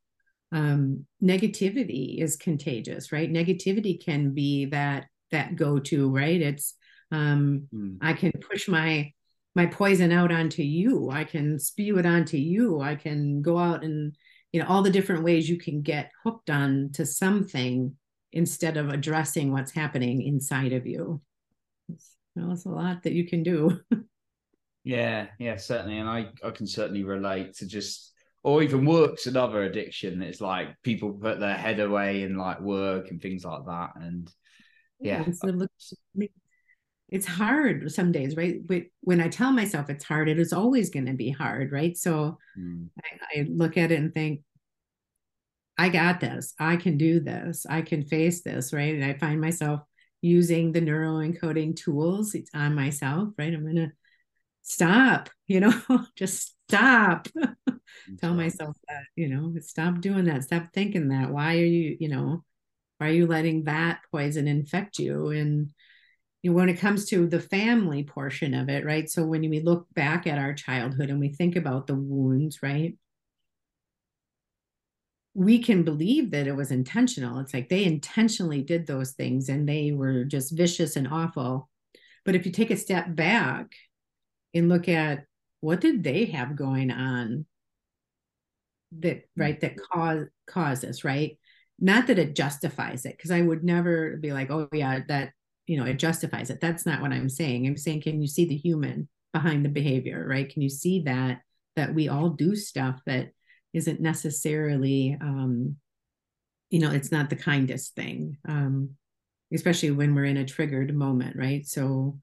um, 0.53 1.07
negativity 1.23 2.21
is 2.21 2.37
contagious, 2.37 3.13
right? 3.13 3.33
Negativity 3.33 4.05
can 4.05 4.35
be 4.35 4.67
that 4.67 5.07
that 5.31 5.57
go-to, 5.57 6.11
right? 6.11 6.41
It's 6.41 6.75
um, 7.13 7.69
mm. 7.75 7.97
I 8.01 8.13
can 8.13 8.33
push 8.33 8.69
my 8.69 9.13
my 9.55 9.67
poison 9.67 10.13
out 10.13 10.33
onto 10.33 10.63
you. 10.63 11.11
I 11.11 11.25
can 11.25 11.59
spew 11.59 11.99
it 11.99 12.07
onto 12.07 12.37
you. 12.37 12.81
I 12.81 12.95
can 12.95 13.43
go 13.43 13.59
out 13.59 13.85
and 13.85 14.15
you 14.53 14.61
know 14.61 14.67
all 14.69 14.83
the 14.83 14.91
different 14.91 15.23
ways 15.25 15.49
you 15.49 15.59
can 15.59 15.83
get 15.83 16.11
hooked 16.25 16.51
on 16.51 16.91
to 16.95 17.07
something 17.07 17.95
instead 18.33 18.77
of 18.77 18.89
addressing 18.89 19.53
what's 19.53 19.73
happening 19.73 20.23
inside 20.23 20.73
of 20.73 20.87
you. 20.87 21.21
It's 21.89 22.65
a 22.65 22.69
lot 22.69 23.03
that 23.03 23.13
you 23.13 23.27
can 23.27 23.43
do. 23.43 23.81
yeah, 24.85 25.27
yeah, 25.39 25.57
certainly. 25.57 25.99
And 25.99 26.09
I, 26.09 26.29
I 26.45 26.51
can 26.51 26.67
certainly 26.67 27.03
relate 27.03 27.55
to 27.55 27.67
just, 27.67 28.13
or 28.43 28.63
even 28.63 28.85
work's 28.85 29.27
another 29.27 29.63
addiction. 29.65 30.23
It's 30.23 30.41
like 30.41 30.81
people 30.83 31.13
put 31.13 31.41
their 31.41 31.57
head 31.57 31.81
away 31.81 32.23
in 32.23 32.37
like 32.37 32.61
work 32.61 33.11
and 33.11 33.21
things 33.21 33.45
like 33.45 33.67
that. 33.67 33.91
And 33.97 34.33
yeah. 35.01 35.25
yeah 35.27 36.31
it's 37.11 37.27
hard 37.27 37.91
some 37.91 38.13
days, 38.13 38.37
right? 38.37 38.65
But 38.65 38.85
when 39.01 39.21
I 39.21 39.29
tell 39.29 39.51
myself 39.51 39.91
it's 39.91 40.05
hard, 40.05 40.29
it 40.29 40.39
is 40.39 40.53
always 40.53 40.91
going 40.91 41.07
to 41.07 41.15
be 41.15 41.31
hard, 41.31 41.73
right? 41.73 41.97
So 41.97 42.39
mm. 42.59 42.89
I, 43.05 43.41
I 43.41 43.47
look 43.49 43.77
at 43.77 43.91
it 43.91 43.99
and 43.99 44.15
think, 44.15 44.43
I 45.77 45.89
got 45.89 46.21
this. 46.21 46.55
I 46.59 46.77
can 46.77 46.99
do 46.99 47.21
this. 47.21 47.67
I 47.69 47.83
can 47.83 48.05
face 48.05 48.43
this, 48.43 48.73
right? 48.73 48.95
And 48.95 49.05
I 49.05 49.15
find 49.15 49.41
myself 49.41 49.81
using 50.21 50.73
the 50.73 50.81
neuro 50.81 51.27
encoding 51.27 51.75
tools 51.75 52.37
on 52.55 52.75
myself, 52.75 53.31
right? 53.39 53.53
I'm 53.53 53.63
going 53.63 53.77
to 53.77 53.93
stop, 54.63 55.31
you 55.47 55.61
know, 55.61 55.73
just 56.17 56.55
stop. 56.69 57.29
Tell 58.21 58.35
myself 58.35 58.77
that, 58.89 59.05
you 59.17 59.29
know, 59.29 59.55
stop 59.61 60.01
doing 60.01 60.27
that. 60.27 60.45
Stop 60.45 60.69
thinking 60.73 61.09
that. 61.09 61.31
Why 61.31 61.57
are 61.57 61.65
you, 61.65 61.97
you 61.99 62.09
know, 62.09 62.45
why 62.99 63.09
are 63.09 63.13
you 63.13 63.27
letting 63.27 63.65
that 63.65 64.01
poison 64.13 64.47
infect 64.47 64.99
you? 64.99 65.29
And 65.29 65.73
you 66.43 66.51
know, 66.51 66.57
when 66.57 66.69
it 66.69 66.79
comes 66.79 67.07
to 67.07 67.27
the 67.27 67.41
family 67.41 68.05
portion 68.05 68.55
of 68.55 68.69
it, 68.69 68.85
right? 68.85 69.09
So 69.11 69.25
when 69.25 69.43
we 69.49 69.61
look 69.61 69.87
back 69.95 70.27
at 70.27 70.39
our 70.39 70.55
childhood 70.55 71.11
and 71.11 71.21
we 71.21 71.29
think 71.29 71.57
about 71.57 71.87
the 71.87 71.95
wounds, 71.95 72.63
right? 72.63 72.97
we 75.35 75.63
can 75.63 75.85
believe 75.85 76.33
that 76.33 76.47
it 76.47 76.57
was 76.57 76.71
intentional. 76.71 77.39
It's 77.39 77.55
like 77.55 77.69
they 77.69 77.85
intentionally 77.85 78.63
did 78.63 78.87
those 78.87 79.13
things 79.13 79.49
and 79.49 79.69
they 79.69 79.93
were 79.93 80.25
just 80.25 80.57
vicious 80.57 80.97
and 80.97 81.07
awful. 81.07 81.69
But 82.25 82.35
if 82.35 82.47
you 82.47 82.53
take 82.53 82.71
a 82.71 82.77
step 82.77 83.15
back 83.15 83.73
and 84.53 84.69
look 84.69 84.89
at 84.89 85.25
what 85.61 85.81
did 85.81 86.03
they 86.03 86.27
have 86.27 86.57
going 86.57 86.91
on 86.91 87.47
that 88.99 89.19
mm-hmm. 89.19 89.41
right 89.41 89.61
that 89.61 89.77
cause 89.93 90.27
cause 90.47 90.81
this, 90.81 91.05
right? 91.05 91.39
Not 91.79 92.09
that 92.09 92.19
it 92.19 92.35
justifies 92.35 93.07
it, 93.07 93.17
because 93.17 93.31
I 93.31 93.41
would 93.41 93.65
never 93.65 94.17
be 94.17 94.33
like, 94.33 94.51
oh 94.51 94.69
yeah, 94.73 95.01
that 95.09 95.33
you 95.71 95.79
know, 95.79 95.87
it 95.87 95.99
justifies 95.99 96.51
it. 96.51 96.61
That's 96.61 96.85
not 96.85 97.01
what 97.01 97.13
I'm 97.13 97.29
saying. 97.29 97.67
I'm 97.67 97.77
saying, 97.77 98.03
can 98.03 98.21
you 98.21 98.27
see 98.27 98.45
the 98.45 98.57
human 98.57 99.09
behind 99.33 99.65
the 99.65 99.69
behavior, 99.69 100.27
right? 100.29 100.53
Can 100.53 100.63
you 100.63 100.69
see 100.69 101.03
that 101.03 101.43
that 101.77 101.95
we 101.95 102.09
all 102.09 102.31
do 102.31 102.57
stuff 102.57 103.01
that 103.07 103.29
isn't 103.73 104.01
necessarily 104.01 105.17
um, 105.21 105.77
you 106.71 106.81
know 106.81 106.91
it's 106.91 107.13
not 107.13 107.31
the 107.31 107.37
kindest 107.37 107.95
thing 107.95 108.37
um, 108.49 108.91
especially 109.53 109.91
when 109.91 110.15
we're 110.15 110.25
in 110.25 110.37
a 110.37 110.45
triggered 110.45 110.95
moment 110.95 111.37
right 111.37 111.67
so 111.67 112.19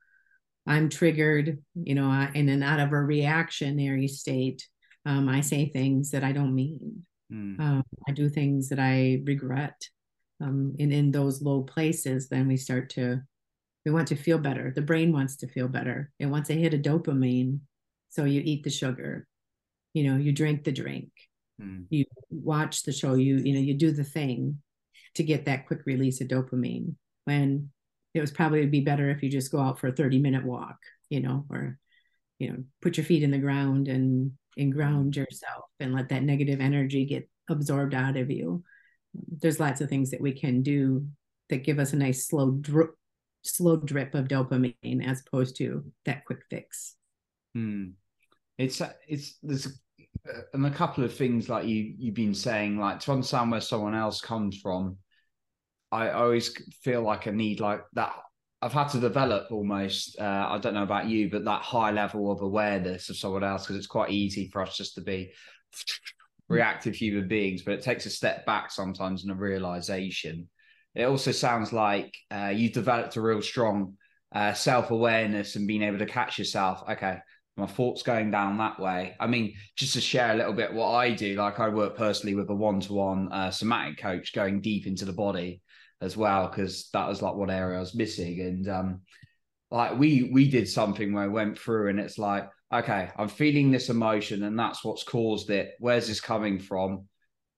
i'm 0.65 0.89
triggered 0.89 1.57
you 1.75 1.95
know 1.95 2.27
in 2.33 2.49
and 2.49 2.63
out 2.63 2.79
of 2.79 2.91
a 2.91 3.01
reactionary 3.01 4.07
state 4.07 4.67
um, 5.05 5.29
i 5.29 5.41
say 5.41 5.69
things 5.69 6.11
that 6.11 6.23
i 6.23 6.31
don't 6.31 6.55
mean 6.55 7.05
mm. 7.31 7.59
um, 7.59 7.83
i 8.07 8.11
do 8.11 8.29
things 8.29 8.69
that 8.69 8.79
i 8.79 9.21
regret 9.25 9.75
um, 10.41 10.75
and 10.79 10.93
in 10.93 11.11
those 11.11 11.41
low 11.41 11.61
places 11.61 12.29
then 12.29 12.47
we 12.47 12.57
start 12.57 12.89
to 12.89 13.21
we 13.87 13.93
want 13.93 14.09
to 14.09 14.17
feel 14.17 14.37
better. 14.37 14.73
The 14.75 14.81
brain 14.81 15.13
wants 15.13 15.37
to 15.37 15.47
feel 15.47 15.69
better. 15.69 16.11
It 16.19 16.25
wants 16.25 16.49
to 16.49 16.59
hit 16.59 16.73
a 16.73 16.77
dopamine 16.77 17.59
so 18.09 18.25
you 18.25 18.41
eat 18.43 18.65
the 18.65 18.69
sugar. 18.69 19.25
You 19.93 20.03
know 20.11 20.17
you 20.17 20.33
drink 20.33 20.65
the 20.65 20.73
drink. 20.73 21.09
Mm. 21.61 21.85
you 21.89 22.03
watch 22.29 22.83
the 22.83 22.91
show. 22.91 23.13
You 23.13 23.37
you 23.37 23.53
know 23.53 23.61
you 23.61 23.75
do 23.75 23.91
the 23.91 24.03
thing 24.03 24.61
to 25.15 25.23
get 25.23 25.45
that 25.45 25.67
quick 25.67 25.85
release 25.85 26.19
of 26.19 26.27
dopamine 26.27 26.95
when 27.23 27.69
it 28.13 28.19
was 28.19 28.31
probably 28.31 28.65
be 28.65 28.81
better 28.81 29.09
if 29.09 29.23
you 29.23 29.29
just 29.29 29.53
go 29.53 29.59
out 29.59 29.79
for 29.79 29.87
a 29.87 29.91
30 29.91 30.19
minute 30.19 30.43
walk 30.43 30.77
you 31.09 31.19
know 31.19 31.45
or 31.49 31.77
you 32.39 32.49
know 32.49 32.63
put 32.81 32.97
your 32.97 33.05
feet 33.05 33.23
in 33.23 33.31
the 33.31 33.37
ground 33.37 33.87
and 33.87 34.31
and 34.57 34.73
ground 34.73 35.15
yourself 35.15 35.65
and 35.79 35.93
let 35.93 36.09
that 36.09 36.23
negative 36.23 36.59
energy 36.59 37.05
get 37.05 37.29
absorbed 37.49 37.93
out 37.93 38.17
of 38.17 38.29
you. 38.29 38.63
There's 39.13 39.59
lots 39.59 39.81
of 39.81 39.89
things 39.89 40.11
that 40.11 40.21
we 40.21 40.33
can 40.33 40.61
do 40.61 41.07
that 41.49 41.63
give 41.63 41.79
us 41.79 41.93
a 41.93 41.95
nice 41.95 42.27
slow 42.27 42.51
drip 42.51 42.91
slow 43.43 43.77
drip 43.77 44.13
of 44.13 44.27
dopamine 44.27 45.05
as 45.05 45.23
opposed 45.25 45.55
to 45.55 45.83
that 46.05 46.25
quick 46.25 46.39
fix 46.49 46.95
hmm. 47.53 47.87
it's 48.57 48.81
it's 49.07 49.37
there's 49.41 49.67
a, 49.67 49.69
and 50.53 50.65
a 50.65 50.71
couple 50.71 51.03
of 51.03 51.13
things 51.13 51.47
like 51.47 51.65
you 51.65 51.93
you've 51.97 52.15
been 52.15 52.33
saying 52.33 52.77
like 52.77 52.99
to 52.99 53.11
understand 53.11 53.51
where 53.51 53.61
someone 53.61 53.95
else 53.95 54.19
comes 54.19 54.57
from 54.59 54.97
I 55.91 56.11
always 56.11 56.53
feel 56.83 57.01
like 57.01 57.27
I 57.27 57.31
need 57.31 57.59
like 57.59 57.81
that. 57.93 58.13
I've 58.61 58.73
had 58.73 58.89
to 58.89 58.99
develop 58.99 59.51
almost. 59.51 60.19
Uh, 60.19 60.47
I 60.49 60.57
don't 60.57 60.73
know 60.73 60.83
about 60.83 61.07
you, 61.07 61.29
but 61.29 61.45
that 61.45 61.61
high 61.61 61.91
level 61.91 62.31
of 62.31 62.41
awareness 62.41 63.09
of 63.09 63.17
someone 63.17 63.43
else 63.43 63.63
because 63.63 63.77
it's 63.77 63.87
quite 63.87 64.09
easy 64.09 64.49
for 64.49 64.61
us 64.61 64.75
just 64.75 64.95
to 64.95 65.01
be 65.01 65.31
reactive 66.49 66.95
human 66.95 67.27
beings, 67.27 67.61
but 67.61 67.73
it 67.73 67.81
takes 67.81 68.05
a 68.05 68.09
step 68.09 68.45
back 68.45 68.71
sometimes 68.71 69.23
and 69.23 69.31
a 69.31 69.35
realization. 69.35 70.49
It 70.97 71.03
also 71.03 71.31
sounds 71.31 71.71
like 71.71 72.17
uh, 72.31 72.51
you've 72.55 72.73
developed 72.73 73.15
a 73.17 73.21
real 73.21 73.41
strong 73.41 73.97
uh, 74.33 74.53
self 74.53 74.89
awareness 74.89 75.55
and 75.55 75.67
being 75.67 75.83
able 75.83 75.99
to 75.99 76.07
catch 76.07 76.39
yourself. 76.39 76.83
Okay, 76.89 77.19
my 77.55 77.67
thoughts 77.67 78.01
going 78.01 78.31
down 78.31 78.57
that 78.57 78.79
way. 78.79 79.15
I 79.19 79.27
mean, 79.27 79.53
just 79.75 79.93
to 79.93 80.01
share 80.01 80.33
a 80.33 80.35
little 80.35 80.53
bit 80.53 80.73
what 80.73 80.93
I 80.93 81.11
do, 81.11 81.35
like 81.35 81.59
I 81.59 81.69
work 81.69 81.95
personally 81.95 82.33
with 82.33 82.49
a 82.49 82.55
one 82.55 82.79
to 82.81 82.93
one 82.93 83.51
somatic 83.51 83.99
coach 83.99 84.33
going 84.33 84.59
deep 84.59 84.87
into 84.87 85.05
the 85.05 85.13
body 85.13 85.61
as 86.01 86.17
well 86.17 86.47
because 86.47 86.89
that 86.93 87.07
was 87.07 87.21
like 87.21 87.35
one 87.35 87.51
area 87.51 87.77
I 87.77 87.79
was 87.79 87.95
missing. 87.95 88.41
And 88.41 88.67
um, 88.67 89.01
like 89.69 89.99
we 89.99 90.29
we 90.33 90.49
did 90.49 90.67
something 90.67 91.13
where 91.13 91.25
I 91.25 91.27
went 91.27 91.59
through 91.59 91.89
and 91.89 91.99
it's 91.99 92.17
like, 92.17 92.49
okay, 92.73 93.11
I'm 93.17 93.29
feeling 93.29 93.69
this 93.69 93.89
emotion 93.89 94.43
and 94.43 94.57
that's 94.57 94.83
what's 94.83 95.03
caused 95.03 95.51
it. 95.51 95.73
Where's 95.79 96.07
this 96.07 96.21
coming 96.21 96.57
from? 96.57 97.07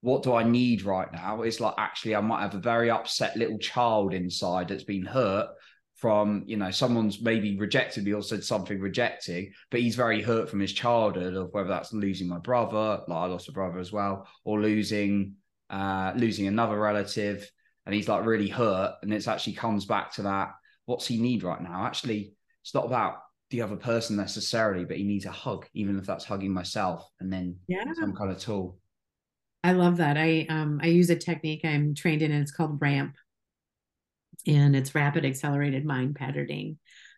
What 0.01 0.23
do 0.23 0.33
I 0.33 0.43
need 0.43 0.83
right 0.83 1.11
now? 1.11 1.41
It's 1.41 1.59
like 1.59 1.75
actually 1.77 2.15
I 2.15 2.21
might 2.21 2.41
have 2.41 2.55
a 2.55 2.59
very 2.59 2.89
upset 2.89 3.35
little 3.35 3.57
child 3.57 4.13
inside 4.13 4.69
that's 4.69 4.83
been 4.83 5.05
hurt 5.05 5.49
from 5.95 6.43
you 6.45 6.55
know 6.55 6.71
someone's 6.71 7.21
maybe 7.21 7.57
rejected 7.57 8.05
me 8.05 8.13
or 8.13 8.21
said 8.21 8.41
something 8.41 8.79
rejecting 8.79 9.51
but 9.69 9.81
he's 9.81 9.97
very 9.97 10.21
hurt 10.21 10.49
from 10.49 10.61
his 10.61 10.71
childhood 10.71 11.33
of 11.33 11.49
whether 11.51 11.67
that's 11.67 11.91
losing 11.91 12.25
my 12.25 12.37
brother 12.37 13.01
like 13.09 13.17
i 13.17 13.25
lost 13.25 13.49
a 13.49 13.51
brother 13.51 13.79
as 13.79 13.91
well 13.91 14.25
or 14.45 14.61
losing 14.61 15.33
uh 15.69 16.13
losing 16.15 16.47
another 16.47 16.79
relative 16.79 17.51
and 17.89 17.95
he's 17.95 18.07
like 18.07 18.23
really 18.23 18.47
hurt. 18.47 18.97
And 19.01 19.11
it's 19.11 19.27
actually 19.27 19.53
comes 19.53 19.85
back 19.85 20.13
to 20.13 20.21
that 20.21 20.51
what's 20.85 21.07
he 21.07 21.19
need 21.19 21.41
right 21.41 21.59
now? 21.59 21.85
Actually, 21.85 22.33
it's 22.61 22.75
not 22.75 22.85
about 22.85 23.15
the 23.49 23.63
other 23.63 23.77
person 23.77 24.15
necessarily, 24.15 24.85
but 24.85 24.97
he 24.97 25.03
needs 25.03 25.25
a 25.25 25.31
hug, 25.31 25.65
even 25.73 25.97
if 25.97 26.05
that's 26.05 26.23
hugging 26.23 26.53
myself 26.53 27.07
and 27.19 27.33
then 27.33 27.55
yeah. 27.67 27.83
some 27.99 28.13
kind 28.13 28.29
of 28.29 28.37
tool. 28.37 28.77
I 29.63 29.73
love 29.73 29.97
that. 29.97 30.17
I 30.17 30.45
um 30.49 30.79
I 30.81 30.87
use 30.87 31.09
a 31.09 31.15
technique 31.15 31.61
I'm 31.63 31.95
trained 31.95 32.21
in 32.21 32.31
and 32.31 32.41
it's 32.41 32.51
called 32.51 32.81
RAMP. 32.81 33.15
And 34.47 34.75
it's 34.75 34.95
rapid 34.95 35.25
accelerated 35.25 35.85
mind 35.85 36.15
patterning. 36.15 36.77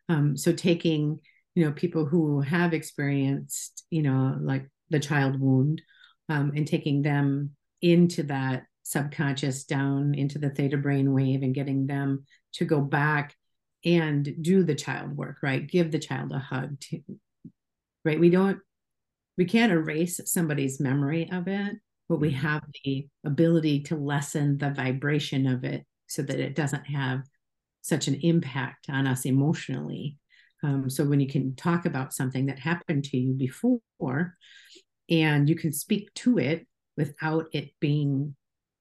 Um, 0.10 0.36
so 0.36 0.52
taking, 0.52 1.20
you 1.54 1.66
know, 1.66 1.72
people 1.72 2.06
who 2.06 2.42
have 2.42 2.74
experienced, 2.74 3.86
you 3.92 4.02
know, 4.02 4.38
like 4.42 4.68
the 4.90 5.00
child 5.00 5.40
wound, 5.40 5.84
um, 6.30 6.52
and 6.56 6.68
taking 6.68 7.04
them 7.04 7.52
into 7.82 8.24
that 8.24 8.64
subconscious 8.84 9.64
down 9.66 10.16
into 10.16 10.40
the 10.40 10.50
theta 10.50 10.78
brain 10.78 11.14
wave 11.14 11.44
and 11.44 11.56
getting 11.56 11.88
them 11.88 12.26
to 12.54 12.66
go 12.66 12.82
back 12.82 13.36
and 13.86 14.36
do 14.42 14.64
the 14.64 14.76
child 14.76 15.16
work 15.16 15.38
right 15.42 15.68
give 15.68 15.92
the 15.92 16.00
child 16.00 16.32
a 16.32 16.40
hug 16.40 16.80
to 16.80 17.00
right 18.04 18.20
we 18.20 18.30
don't 18.30 18.60
we 19.38 19.46
can't 19.46 19.72
erase 19.72 20.20
somebody's 20.26 20.80
memory 20.80 21.30
of 21.32 21.48
it 21.48 21.76
but 22.12 22.20
we 22.20 22.32
mm-hmm. 22.32 22.46
have 22.46 22.64
the 22.84 23.08
ability 23.26 23.84
to 23.84 23.96
lessen 23.96 24.58
the 24.58 24.70
vibration 24.70 25.48
of 25.48 25.64
it 25.64 25.86
so 26.08 26.22
that 26.22 26.42
it 26.42 26.56
doesn't 26.56 26.84
have 26.84 27.22
such 27.84 28.10
an 28.10 28.16
impact 28.16 28.90
on 28.90 29.08
us 29.08 29.26
emotionally 29.26 30.18
um, 30.62 30.90
so 30.90 31.06
when 31.06 31.22
you 31.22 31.28
can 31.28 31.56
talk 31.56 31.86
about 31.86 32.14
something 32.14 32.48
that 32.48 32.60
happened 32.60 33.06
to 33.06 33.18
you 33.18 33.32
before 33.32 34.36
and 35.10 35.48
you 35.48 35.56
can 35.56 35.72
speak 35.72 36.14
to 36.14 36.38
it 36.38 36.68
without 36.98 37.46
it 37.54 37.70
being 37.80 38.36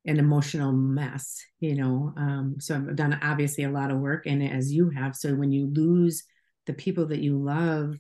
an 0.07 0.19
emotional 0.19 0.73
mess 0.73 1.41
you 1.61 1.77
know 1.77 2.13
um, 2.17 2.57
so 2.59 2.75
i've 2.75 2.97
done 2.97 3.17
obviously 3.23 3.63
a 3.63 3.71
lot 3.71 3.93
of 3.93 3.99
work 3.99 4.27
in 4.27 4.43
it 4.43 4.53
as 4.53 4.73
you 4.73 4.91
have 4.91 5.15
so 5.15 5.37
when 5.37 5.53
you 5.53 5.73
lose 5.73 6.25
the 6.67 6.73
people 6.73 7.07
that 7.07 7.21
you 7.21 7.41
love 7.41 7.95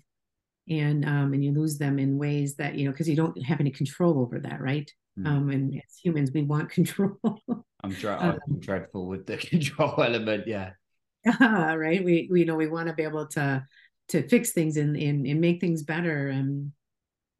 and 0.70 1.04
um, 1.04 1.34
and 1.34 1.44
you 1.44 1.52
lose 1.52 1.76
them 1.76 1.98
in 1.98 2.16
ways 2.16 2.54
that 2.56 2.76
you 2.76 2.84
know 2.84 2.92
because 2.92 3.08
you 3.08 3.16
don't 3.16 3.42
have 3.42 3.60
any 3.60 3.70
control 3.70 4.20
over 4.20 4.38
that 4.40 4.60
right? 4.60 4.90
Mm. 5.18 5.26
um, 5.26 5.50
and 5.50 5.74
as 5.74 5.98
humans 6.02 6.30
we 6.32 6.42
want 6.42 6.70
control. 6.70 7.18
I'm, 7.82 7.92
dre- 7.92 8.12
I'm 8.12 8.32
um, 8.32 8.60
dreadful 8.60 9.06
with 9.06 9.26
the 9.26 9.36
control 9.52 10.02
element 10.02 10.46
yeah. 10.46 10.70
Right? 11.40 12.02
We, 12.02 12.28
we 12.30 12.40
you 12.40 12.46
know 12.46 12.56
we 12.56 12.68
want 12.68 12.88
to 12.88 12.94
be 12.94 13.02
able 13.02 13.26
to 13.28 13.66
to 14.08 14.28
fix 14.28 14.52
things 14.52 14.76
and, 14.76 14.96
and 14.96 15.26
and 15.26 15.40
make 15.40 15.60
things 15.60 15.82
better 15.82 16.28
and 16.28 16.72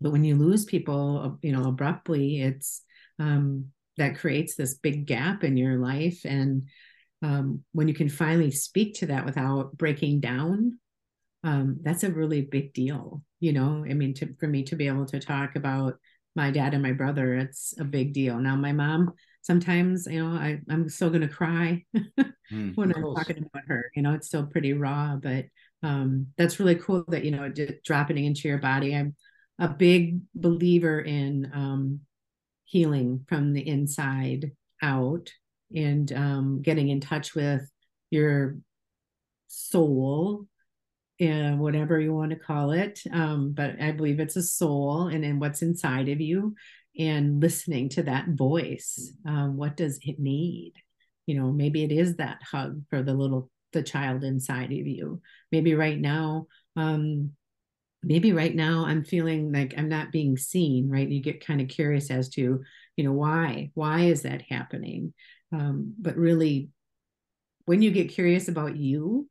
but 0.00 0.12
when 0.12 0.24
you 0.24 0.36
lose 0.36 0.64
people 0.64 1.38
you 1.42 1.52
know 1.52 1.64
abruptly 1.64 2.40
it's 2.40 2.82
um 3.18 3.66
that 3.96 4.18
creates 4.18 4.54
this 4.54 4.74
big 4.74 5.06
gap 5.06 5.44
in 5.44 5.56
your 5.56 5.78
life 5.78 6.20
and 6.24 6.68
um, 7.22 7.62
when 7.72 7.86
you 7.86 7.92
can 7.92 8.08
finally 8.08 8.50
speak 8.50 8.94
to 8.94 9.06
that 9.06 9.26
without 9.26 9.76
breaking 9.76 10.20
down 10.20 10.78
um, 11.44 11.78
that's 11.82 12.04
a 12.04 12.10
really 12.10 12.42
big 12.42 12.72
deal 12.72 13.22
you 13.40 13.52
know? 13.52 13.84
I 13.88 13.94
mean 13.94 14.14
to, 14.14 14.34
for 14.38 14.46
me 14.46 14.62
to 14.64 14.76
be 14.76 14.86
able 14.86 15.06
to 15.06 15.18
talk 15.18 15.56
about 15.56 15.94
my 16.36 16.50
dad 16.50 16.74
and 16.74 16.82
my 16.82 16.92
brother 16.92 17.34
it's 17.34 17.74
a 17.80 17.84
big 17.84 18.12
deal. 18.12 18.38
Now 18.38 18.54
my 18.54 18.72
mom 18.72 19.12
sometimes 19.42 20.06
you 20.06 20.22
know 20.22 20.36
I, 20.36 20.60
i'm 20.68 20.86
still 20.90 21.08
going 21.08 21.22
to 21.22 21.28
cry 21.28 21.82
mm, 21.96 22.76
when 22.76 22.94
i'm 22.94 23.14
talking 23.14 23.38
about 23.38 23.62
her 23.66 23.90
you 23.96 24.02
know? 24.02 24.12
It's 24.12 24.26
still 24.26 24.46
pretty 24.46 24.74
raw 24.74 25.16
but 25.16 25.46
um, 25.82 26.26
that's 26.36 26.60
really 26.60 26.74
cool 26.74 27.04
that 27.08 27.24
you 27.24 27.30
know 27.30 27.50
dropping 27.84 28.22
into 28.22 28.48
your 28.48 28.58
body. 28.58 28.94
I'm 28.94 29.16
a 29.58 29.68
big 29.68 30.20
believer 30.34 31.00
in 31.00 31.50
um, 31.54 32.00
healing 32.64 33.24
from 33.26 33.54
the 33.54 33.66
inside 33.66 34.52
out 34.82 35.30
and 35.74 36.12
um, 36.12 36.62
getting 36.62 36.88
in 36.88 37.00
touch 37.00 37.34
with 37.34 37.62
your 38.10 38.58
soul 39.48 40.46
and 41.20 41.60
whatever 41.60 42.00
you 42.00 42.14
want 42.14 42.30
to 42.30 42.36
call 42.36 42.72
it 42.72 43.00
um, 43.12 43.52
but 43.52 43.80
i 43.80 43.92
believe 43.92 44.18
it's 44.18 44.36
a 44.36 44.42
soul 44.42 45.08
and 45.08 45.22
then 45.22 45.38
what's 45.38 45.62
inside 45.62 46.08
of 46.08 46.20
you 46.20 46.54
and 46.98 47.40
listening 47.40 47.88
to 47.88 48.02
that 48.02 48.28
voice 48.28 49.12
um, 49.26 49.56
what 49.56 49.76
does 49.76 49.98
it 50.02 50.18
need? 50.18 50.74
You 51.26 51.40
know 51.40 51.52
maybe 51.52 51.84
it 51.84 51.92
is 51.92 52.16
that 52.16 52.42
hug 52.42 52.82
for 52.90 53.02
the 53.02 53.14
little 53.14 53.50
the 53.72 53.82
child 53.82 54.24
inside 54.24 54.72
of 54.72 54.86
you. 54.86 55.20
Maybe 55.52 55.74
right 55.74 55.98
now 55.98 56.46
um, 56.76 57.30
maybe 58.02 58.32
right 58.32 58.54
now 58.54 58.86
i'm 58.86 59.04
feeling 59.04 59.52
like 59.52 59.74
i'm 59.76 59.88
not 59.88 60.10
being 60.10 60.36
seen 60.36 60.88
right? 60.88 61.08
You 61.08 61.20
get 61.20 61.44
kind 61.44 61.60
of 61.60 61.68
curious 61.68 62.10
as 62.10 62.28
to 62.30 62.62
you 62.96 63.04
know 63.04 63.12
why 63.12 63.70
why 63.74 64.02
is 64.02 64.22
that 64.22 64.42
happening? 64.48 65.14
Um, 65.52 65.94
but 65.98 66.16
really 66.16 66.70
when 67.66 67.82
you 67.82 67.90
get 67.90 68.10
curious 68.10 68.48
about 68.48 68.76
you 68.76 69.28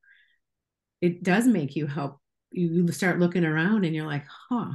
it 1.02 1.24
does 1.24 1.48
make 1.48 1.76
you 1.76 1.88
help 1.88 2.20
you 2.52 2.88
start 2.92 3.20
looking 3.20 3.46
around 3.46 3.86
and 3.86 3.96
you're 3.96 4.06
like 4.06 4.26
huh 4.50 4.72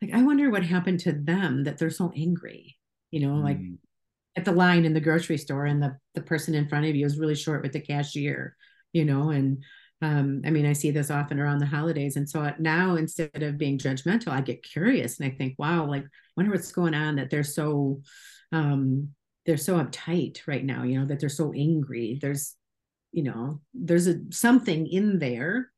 like 0.00 0.12
i 0.12 0.22
wonder 0.22 0.50
what 0.50 0.64
happened 0.64 1.00
to 1.00 1.12
them 1.12 1.64
that 1.64 1.78
they're 1.78 1.90
so 1.90 2.12
angry 2.16 2.76
you 3.10 3.20
know 3.20 3.34
mm. 3.34 3.44
like 3.44 3.58
at 4.34 4.44
the 4.44 4.52
line 4.52 4.84
in 4.84 4.94
the 4.94 5.00
grocery 5.00 5.38
store 5.38 5.66
and 5.66 5.82
the 5.82 5.96
the 6.14 6.22
person 6.22 6.54
in 6.54 6.68
front 6.68 6.86
of 6.86 6.94
you 6.94 7.06
is 7.06 7.18
really 7.18 7.34
short 7.34 7.62
with 7.62 7.72
the 7.72 7.80
cashier 7.80 8.56
you 8.92 9.04
know 9.04 9.30
and 9.30 9.62
um, 10.02 10.42
I 10.44 10.50
mean, 10.50 10.66
I 10.66 10.72
see 10.72 10.90
this 10.90 11.12
often 11.12 11.38
around 11.38 11.60
the 11.60 11.66
holidays. 11.66 12.16
And 12.16 12.28
so 12.28 12.52
now 12.58 12.96
instead 12.96 13.42
of 13.42 13.56
being 13.56 13.78
judgmental, 13.78 14.32
I 14.32 14.40
get 14.40 14.64
curious 14.64 15.20
and 15.20 15.30
I 15.30 15.34
think, 15.34 15.54
wow, 15.58 15.86
like, 15.86 16.04
wonder 16.36 16.50
what's 16.50 16.72
going 16.72 16.94
on 16.94 17.16
that 17.16 17.30
they're 17.30 17.44
so, 17.44 18.02
um, 18.50 19.10
they're 19.46 19.56
so 19.56 19.76
uptight 19.76 20.40
right 20.48 20.64
now, 20.64 20.82
you 20.82 20.98
know, 20.98 21.06
that 21.06 21.20
they're 21.20 21.28
so 21.28 21.52
angry. 21.52 22.18
There's, 22.20 22.56
you 23.12 23.22
know, 23.22 23.60
there's 23.74 24.06
a 24.06 24.20
something 24.30 24.86
in 24.86 25.18
there 25.18 25.70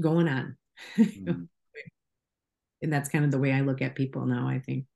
going 0.00 0.28
on. 0.28 0.56
Mm-hmm. 0.96 1.42
and 2.82 2.92
that's 2.92 3.08
kind 3.08 3.24
of 3.24 3.30
the 3.30 3.38
way 3.38 3.52
I 3.52 3.60
look 3.60 3.82
at 3.82 3.96
people 3.96 4.26
now, 4.26 4.48
I 4.48 4.60
think. 4.60 4.86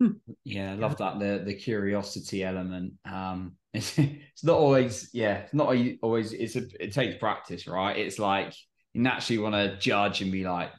hmm. 0.00 0.12
yeah, 0.44 0.72
I 0.72 0.74
love 0.74 0.96
that 0.98 1.18
the 1.18 1.42
the 1.44 1.54
curiosity 1.54 2.42
element. 2.44 2.94
Um, 3.04 3.56
it's, 3.74 3.96
it's 3.98 4.44
not 4.44 4.58
always 4.58 5.10
yeah, 5.12 5.38
it's 5.38 5.54
not 5.54 5.74
always. 6.02 6.32
It's 6.32 6.56
a, 6.56 6.62
it 6.80 6.92
takes 6.92 7.18
practice, 7.18 7.66
right? 7.66 7.96
It's 7.96 8.18
like 8.18 8.52
you 8.92 9.02
naturally 9.02 9.38
want 9.38 9.54
to 9.54 9.78
judge 9.78 10.20
and 10.20 10.32
be 10.32 10.44
like, 10.44 10.72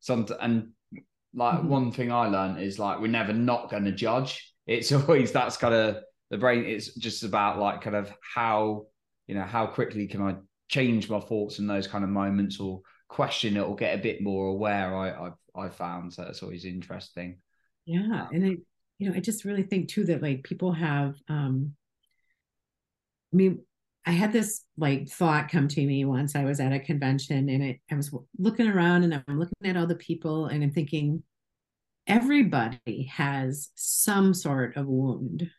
some 0.00 0.26
and 0.40 0.70
like 1.34 1.58
mm-hmm. 1.58 1.68
one 1.68 1.92
thing 1.92 2.10
I 2.10 2.26
learned 2.26 2.60
is 2.60 2.78
like 2.78 3.00
we're 3.00 3.06
never 3.06 3.32
not 3.32 3.70
going 3.70 3.84
to 3.84 3.92
judge. 3.92 4.52
It's 4.66 4.90
always 4.92 5.32
that's 5.32 5.56
kind 5.56 5.74
of 5.74 5.98
the 6.30 6.38
brain. 6.38 6.64
It's 6.64 6.94
just 6.94 7.22
about 7.22 7.58
like 7.58 7.82
kind 7.82 7.96
of 7.96 8.12
how 8.34 8.86
you 9.26 9.34
know 9.34 9.42
how 9.42 9.66
quickly 9.66 10.06
can 10.06 10.22
I 10.22 10.36
change 10.68 11.10
my 11.10 11.20
thoughts 11.20 11.58
in 11.58 11.66
those 11.66 11.86
kind 11.86 12.04
of 12.04 12.10
moments 12.10 12.60
or 12.60 12.82
question 13.08 13.56
it 13.56 13.60
or 13.60 13.74
get 13.76 13.98
a 13.98 14.02
bit 14.02 14.22
more 14.22 14.48
aware. 14.48 14.96
I 14.96 15.26
I've, 15.26 15.32
I've 15.54 15.74
found 15.74 16.12
so 16.12 16.22
that's 16.22 16.42
always 16.42 16.64
interesting. 16.64 17.38
Yeah, 17.86 18.28
and 18.32 18.44
I 18.44 18.56
you 18.98 19.10
know 19.10 19.16
I 19.16 19.20
just 19.20 19.44
really 19.44 19.64
think 19.64 19.88
too 19.88 20.04
that 20.04 20.22
like 20.22 20.44
people 20.44 20.72
have 20.72 21.16
um 21.28 21.74
I 23.32 23.36
mean 23.36 23.60
I 24.06 24.12
had 24.12 24.32
this 24.32 24.64
like 24.76 25.08
thought 25.08 25.50
come 25.50 25.68
to 25.68 25.86
me 25.86 26.04
once 26.04 26.34
I 26.34 26.44
was 26.44 26.58
at 26.58 26.72
a 26.72 26.80
convention 26.80 27.48
and 27.48 27.62
it, 27.62 27.80
I 27.90 27.96
was 27.96 28.14
looking 28.38 28.66
around 28.66 29.04
and 29.04 29.22
I'm 29.28 29.38
looking 29.38 29.54
at 29.64 29.76
all 29.76 29.86
the 29.86 29.94
people 29.94 30.46
and 30.46 30.64
I'm 30.64 30.70
thinking, 30.70 31.22
everybody 32.06 33.10
has 33.12 33.68
some 33.74 34.32
sort 34.32 34.76
of 34.76 34.86
wound. 34.86 35.50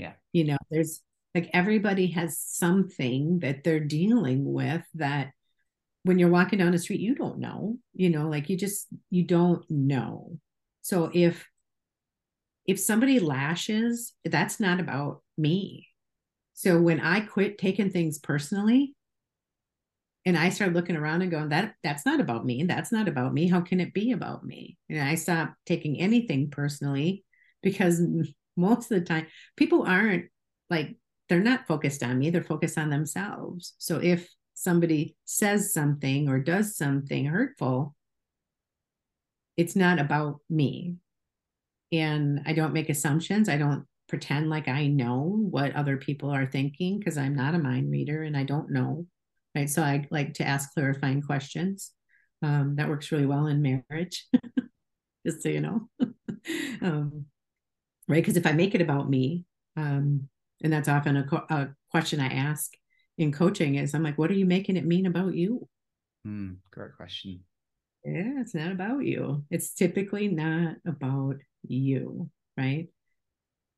Yeah. 0.00 0.12
You 0.32 0.44
know, 0.44 0.56
there's 0.70 1.02
like 1.34 1.50
everybody 1.52 2.08
has 2.08 2.38
something 2.38 3.40
that 3.40 3.62
they're 3.64 3.80
dealing 3.80 4.50
with 4.52 4.82
that 4.94 5.30
when 6.02 6.18
you're 6.18 6.30
walking 6.30 6.58
down 6.58 6.72
the 6.72 6.78
street, 6.78 7.00
you 7.00 7.14
don't 7.14 7.38
know, 7.38 7.76
you 7.92 8.10
know, 8.10 8.28
like 8.28 8.48
you 8.48 8.56
just, 8.56 8.86
you 9.10 9.22
don't 9.22 9.64
know. 9.70 10.38
So 10.82 11.10
if, 11.12 11.46
if 12.66 12.80
somebody 12.80 13.20
lashes, 13.20 14.14
that's 14.24 14.58
not 14.60 14.80
about 14.80 15.22
me 15.36 15.90
so 16.60 16.78
when 16.78 17.00
I 17.00 17.20
quit 17.20 17.56
taking 17.56 17.88
things 17.88 18.18
personally, 18.18 18.94
and 20.26 20.36
I 20.36 20.50
started 20.50 20.76
looking 20.76 20.94
around 20.94 21.22
and 21.22 21.30
going, 21.30 21.48
that 21.48 21.72
that's 21.82 22.04
not 22.04 22.20
about 22.20 22.44
me. 22.44 22.64
That's 22.64 22.92
not 22.92 23.08
about 23.08 23.32
me. 23.32 23.48
How 23.48 23.62
can 23.62 23.80
it 23.80 23.94
be 23.94 24.12
about 24.12 24.44
me? 24.44 24.76
And 24.90 25.00
I 25.00 25.14
stopped 25.14 25.54
taking 25.64 25.98
anything 25.98 26.50
personally 26.50 27.24
because 27.62 28.02
most 28.56 28.90
of 28.90 29.00
the 29.00 29.06
time 29.06 29.26
people 29.56 29.84
aren't 29.86 30.26
like 30.68 30.96
they're 31.28 31.40
not 31.40 31.66
focused 31.66 32.02
on 32.02 32.18
me, 32.18 32.30
they're 32.30 32.42
focused 32.42 32.78
on 32.78 32.90
themselves. 32.90 33.74
So 33.78 33.98
if 33.98 34.28
somebody 34.54 35.16
says 35.24 35.72
something 35.72 36.28
or 36.28 36.38
does 36.38 36.76
something 36.76 37.26
hurtful, 37.26 37.94
it's 39.56 39.76
not 39.76 39.98
about 39.98 40.40
me. 40.48 40.96
And 41.92 42.40
I 42.46 42.52
don't 42.52 42.72
make 42.72 42.88
assumptions. 42.88 43.48
I 43.48 43.56
don't 43.56 43.84
pretend 44.08 44.50
like 44.50 44.68
I 44.68 44.88
know 44.88 45.36
what 45.50 45.74
other 45.76 45.96
people 45.96 46.30
are 46.30 46.46
thinking 46.46 46.98
because 46.98 47.16
I'm 47.16 47.36
not 47.36 47.54
a 47.54 47.58
mind 47.58 47.90
reader 47.90 48.22
and 48.22 48.36
I 48.36 48.42
don't 48.42 48.70
know. 48.70 49.06
Right. 49.54 49.70
So 49.70 49.82
I 49.82 50.06
like 50.10 50.34
to 50.34 50.46
ask 50.46 50.74
clarifying 50.74 51.22
questions. 51.22 51.92
Um, 52.42 52.76
that 52.76 52.88
works 52.88 53.12
really 53.12 53.26
well 53.26 53.46
in 53.46 53.62
marriage, 53.62 54.26
just 55.26 55.42
so 55.42 55.48
you 55.48 55.60
know. 55.60 55.88
um, 56.82 57.26
right. 58.10 58.22
Because 58.22 58.36
if 58.36 58.46
I 58.46 58.52
make 58.52 58.74
it 58.74 58.82
about 58.82 59.08
me, 59.08 59.44
um, 59.76 60.28
and 60.62 60.72
that's 60.72 60.88
often 60.88 61.16
a, 61.16 61.24
co- 61.24 61.46
a, 61.48 61.68
question 61.90 62.20
I 62.20 62.28
ask 62.28 62.72
in 63.18 63.32
coaching 63.32 63.74
is 63.74 63.94
I'm 63.94 64.04
like, 64.04 64.16
what 64.16 64.30
are 64.30 64.34
you 64.34 64.46
making 64.46 64.76
it 64.76 64.86
mean 64.86 65.06
about 65.06 65.34
you? 65.34 65.68
Mm, 66.26 66.58
great 66.70 66.94
question. 66.96 67.40
Yeah, 68.04 68.40
it's 68.40 68.54
not 68.54 68.70
about 68.70 69.04
you. 69.04 69.44
It's 69.50 69.74
typically 69.74 70.28
not 70.28 70.76
about 70.86 71.36
you, 71.62 72.30
right? 72.56 72.88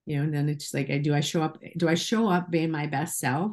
you 0.06 0.16
know 0.16 0.24
and 0.24 0.34
then 0.34 0.48
it's 0.48 0.74
like 0.74 0.88
do 1.02 1.14
i 1.14 1.20
show 1.20 1.42
up 1.42 1.58
do 1.76 1.88
i 1.88 1.94
show 1.94 2.28
up 2.28 2.50
being 2.50 2.70
my 2.70 2.86
best 2.86 3.18
self 3.18 3.52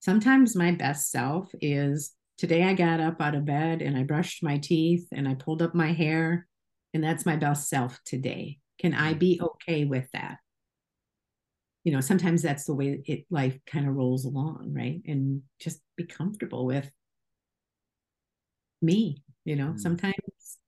sometimes 0.00 0.56
my 0.56 0.72
best 0.72 1.10
self 1.10 1.50
is 1.60 2.12
today 2.38 2.64
i 2.64 2.74
got 2.74 3.00
up 3.00 3.20
out 3.20 3.34
of 3.34 3.44
bed 3.44 3.82
and 3.82 3.96
i 3.96 4.02
brushed 4.02 4.42
my 4.42 4.58
teeth 4.58 5.06
and 5.12 5.28
i 5.28 5.34
pulled 5.34 5.62
up 5.62 5.74
my 5.74 5.92
hair 5.92 6.46
and 6.94 7.02
that's 7.02 7.26
my 7.26 7.36
best 7.36 7.68
self 7.68 7.98
today 8.04 8.58
can 8.82 8.94
i 8.94 9.14
be 9.14 9.40
okay 9.40 9.84
with 9.84 10.10
that? 10.12 10.38
You 11.84 11.92
know 11.92 12.00
sometimes 12.00 12.42
that's 12.42 12.64
the 12.64 12.74
way 12.74 13.02
it 13.06 13.24
life 13.30 13.58
kind 13.66 13.88
of 13.88 13.94
rolls 13.94 14.24
along 14.24 14.72
right? 14.76 15.00
And 15.06 15.42
just 15.58 15.80
be 15.96 16.04
comfortable 16.04 16.66
with 16.66 16.90
me 18.80 19.22
you 19.44 19.56
know? 19.56 19.72
Mm. 19.72 19.80
sometimes 19.80 20.58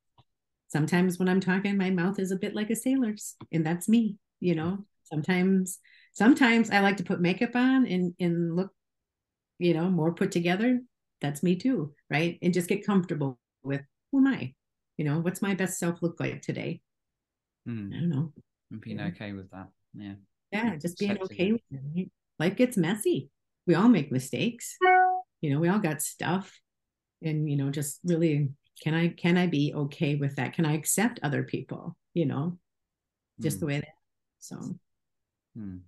sometimes 0.68 1.18
when 1.18 1.29
i'm 1.29 1.40
talking 1.40 1.77
my 1.77 1.90
mouth 1.90 2.18
is 2.18 2.31
a 2.33 2.37
bit 2.37 2.55
like 2.55 2.70
a 2.70 2.77
sailor's 2.77 3.37
and 3.53 3.64
that's 3.66 3.88
me 3.88 4.16
you 4.40 4.55
know? 4.55 4.79
Sometimes 5.05 5.79
sometimes 6.12 6.70
i 6.70 6.81
like 6.81 6.96
to 6.96 7.05
put 7.05 7.20
makeup 7.20 7.55
on 7.55 7.87
and 7.87 8.14
and 8.18 8.57
look 8.57 8.70
you 9.59 9.74
know 9.74 9.88
more 9.90 10.14
put 10.14 10.33
together 10.33 10.81
that's 11.20 11.42
me 11.42 11.57
too 11.57 11.92
right? 12.11 12.38
And 12.42 12.55
just 12.55 12.68
get 12.68 12.87
comfortable 12.87 13.38
with 13.62 13.83
who 14.11 14.18
am 14.18 14.27
i? 14.33 14.55
You 14.96 15.05
know 15.05 15.20
what's 15.20 15.42
my 15.42 15.55
best 15.55 15.79
self 15.79 16.03
look 16.03 16.18
like 16.20 16.42
today 16.42 16.81
mm. 17.68 17.94
i 17.94 18.00
don't 18.00 18.11
know. 18.11 18.33
Being 18.81 19.00
okay 19.00 19.33
with 19.33 19.50
that. 19.50 19.68
Yeah. 19.94 20.14
Yeah 20.50 20.77
just 20.77 20.98
being 20.98 21.18
okay 21.22 21.53
with 21.53 21.62
it 21.70 21.81
right? 21.94 22.11
life 22.38 22.57
gets 22.57 22.77
messy. 22.77 23.31
We 23.66 23.74
all 23.74 23.88
make 23.88 24.11
mistakes. 24.11 24.77
You 25.40 25.50
know 25.50 25.61
we 25.61 25.68
all 25.68 25.79
got 25.79 26.03
stuff. 26.03 26.59
And 27.22 27.48
you 27.48 27.57
know 27.57 27.70
just 27.70 28.00
really 28.05 28.50
can 28.83 28.94
i 28.94 29.09
can 29.09 29.38
i 29.38 29.46
be 29.46 29.72
okay 29.74 30.16
with 30.16 30.37
that? 30.37 30.55
Can 30.55 30.66
i 30.66 30.74
accept 30.74 31.20
other 31.22 31.44
people 31.44 31.96
you 32.14 32.27
know? 32.27 32.59
Just 33.40 33.59
mm. 33.59 33.61
the 33.61 33.66
way 33.66 33.77
that 33.81 33.88
so. 34.38 34.57
Hmm. 35.57 35.79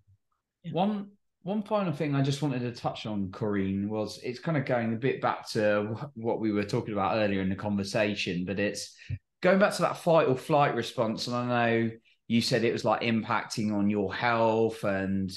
Yeah. 0.65 0.73
One 0.73 1.11
one 1.43 1.63
final 1.63 1.93
thing 1.93 2.15
I 2.15 2.23
just 2.23 2.43
wanted 2.43 2.61
to 2.63 2.73
touch 2.73 3.07
on, 3.07 3.31
Corinne, 3.31 3.89
was 3.89 4.19
it's 4.25 4.41
kind 4.41 4.57
of 4.57 4.65
going 4.65 4.93
a 4.93 4.97
bit 4.97 5.21
back 5.21 5.49
to 5.51 5.97
what 6.15 6.41
we 6.41 6.51
were 6.51 6.65
talking 6.65 6.93
about 6.93 7.17
earlier 7.17 7.41
in 7.41 7.49
the 7.49 7.55
conversation, 7.55 8.45
but 8.45 8.59
it's 8.59 8.97
going 9.43 9.59
back 9.59 9.75
to 9.75 9.83
that 9.83 9.99
fight 9.99 10.29
or 10.29 10.37
flight 10.37 10.75
response. 10.75 11.27
And 11.27 11.37
I 11.37 11.47
know 11.47 11.91
you 12.29 12.41
said 12.41 12.65
it 12.65 12.73
was 12.73 12.85
like 12.85 13.03
impacting 13.03 13.73
on 13.73 13.91
your 13.91 14.13
health, 14.15 14.85
and 14.85 15.31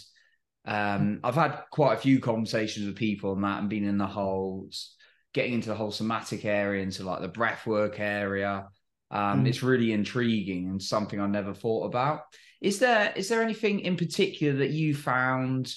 um, 0.65 1.19
I've 1.23 1.35
had 1.35 1.63
quite 1.71 1.93
a 1.93 2.01
few 2.01 2.19
conversations 2.19 2.85
with 2.85 2.95
people 2.95 3.31
on 3.31 3.41
that, 3.41 3.59
and 3.59 3.69
been 3.69 3.85
in 3.85 3.97
the 3.97 4.07
whole 4.07 4.69
getting 5.33 5.53
into 5.53 5.69
the 5.69 5.75
whole 5.75 5.91
somatic 5.91 6.45
area, 6.45 6.81
into 6.81 7.03
like 7.03 7.21
the 7.21 7.27
breath 7.27 7.67
work 7.67 7.99
area. 7.99 8.67
Um, 9.11 9.43
mm. 9.43 9.47
It's 9.47 9.63
really 9.63 9.91
intriguing 9.91 10.69
and 10.69 10.81
something 10.81 11.19
I 11.19 11.27
never 11.27 11.53
thought 11.53 11.85
about. 11.85 12.21
Is 12.61 12.79
there 12.79 13.13
is 13.15 13.29
there 13.29 13.41
anything 13.41 13.81
in 13.81 13.95
particular 13.95 14.59
that 14.59 14.71
you 14.71 14.93
found 14.93 15.73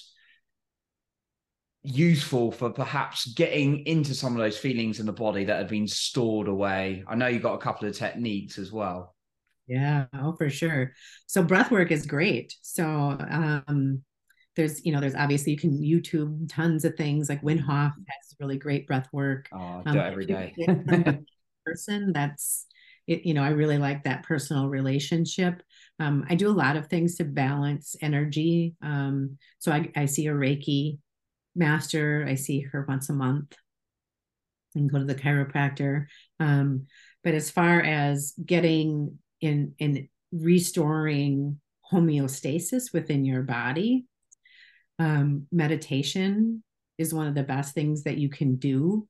useful 1.83 2.51
for 2.51 2.69
perhaps 2.69 3.33
getting 3.33 3.85
into 3.85 4.15
some 4.15 4.33
of 4.33 4.39
those 4.39 4.57
feelings 4.57 4.99
in 4.99 5.05
the 5.05 5.13
body 5.13 5.43
that 5.45 5.57
have 5.57 5.69
been 5.69 5.87
stored 5.87 6.47
away? 6.47 7.03
I 7.07 7.15
know 7.15 7.27
you 7.27 7.39
got 7.39 7.55
a 7.55 7.59
couple 7.59 7.87
of 7.87 7.95
techniques 7.95 8.57
as 8.57 8.71
well. 8.71 9.15
Yeah, 9.67 10.05
oh 10.13 10.35
for 10.35 10.49
sure. 10.49 10.93
So 11.25 11.43
breath 11.43 11.71
work 11.71 11.91
is 11.91 12.05
great. 12.05 12.55
So 12.61 12.85
um 12.85 14.03
there's 14.55 14.85
you 14.85 14.91
know 14.91 14.99
there's 14.99 15.15
obviously 15.15 15.53
you 15.53 15.57
can 15.57 15.81
YouTube 15.81 16.49
tons 16.49 16.85
of 16.85 16.95
things 16.95 17.29
like 17.29 17.41
Wim 17.41 17.59
Hof 17.59 17.93
has 17.93 18.35
really 18.39 18.57
great 18.57 18.87
breath 18.87 19.07
work. 19.11 19.47
Oh, 19.53 19.81
I 19.85 19.91
do 19.91 19.99
um, 19.99 20.05
every 20.05 20.25
day. 20.25 20.53
person 21.65 22.11
that's 22.11 22.65
it, 23.07 23.25
you 23.25 23.33
know, 23.33 23.43
I 23.43 23.49
really 23.49 23.77
like 23.77 24.03
that 24.03 24.23
personal 24.23 24.69
relationship. 24.69 25.61
Um, 25.99 26.25
I 26.29 26.35
do 26.35 26.49
a 26.49 26.51
lot 26.51 26.77
of 26.77 26.87
things 26.87 27.15
to 27.15 27.25
balance 27.25 27.95
energy. 28.01 28.75
Um, 28.81 29.37
so 29.59 29.71
I, 29.71 29.91
I 29.95 30.05
see 30.05 30.27
a 30.27 30.33
Reiki 30.33 30.99
master. 31.55 32.25
I 32.27 32.35
see 32.35 32.61
her 32.61 32.85
once 32.87 33.09
a 33.09 33.13
month 33.13 33.55
and 34.75 34.91
go 34.91 34.99
to 34.99 35.05
the 35.05 35.15
chiropractor. 35.15 36.07
Um, 36.39 36.87
but 37.23 37.33
as 37.33 37.51
far 37.51 37.81
as 37.81 38.33
getting 38.43 39.19
in 39.41 39.75
in 39.77 40.09
restoring 40.31 41.59
homeostasis 41.91 42.93
within 42.93 43.23
your 43.23 43.43
body, 43.43 44.05
um, 44.99 45.47
meditation 45.51 46.63
is 46.97 47.13
one 47.13 47.27
of 47.27 47.35
the 47.35 47.43
best 47.43 47.73
things 47.73 48.03
that 48.03 48.17
you 48.17 48.29
can 48.29 48.55
do. 48.55 49.07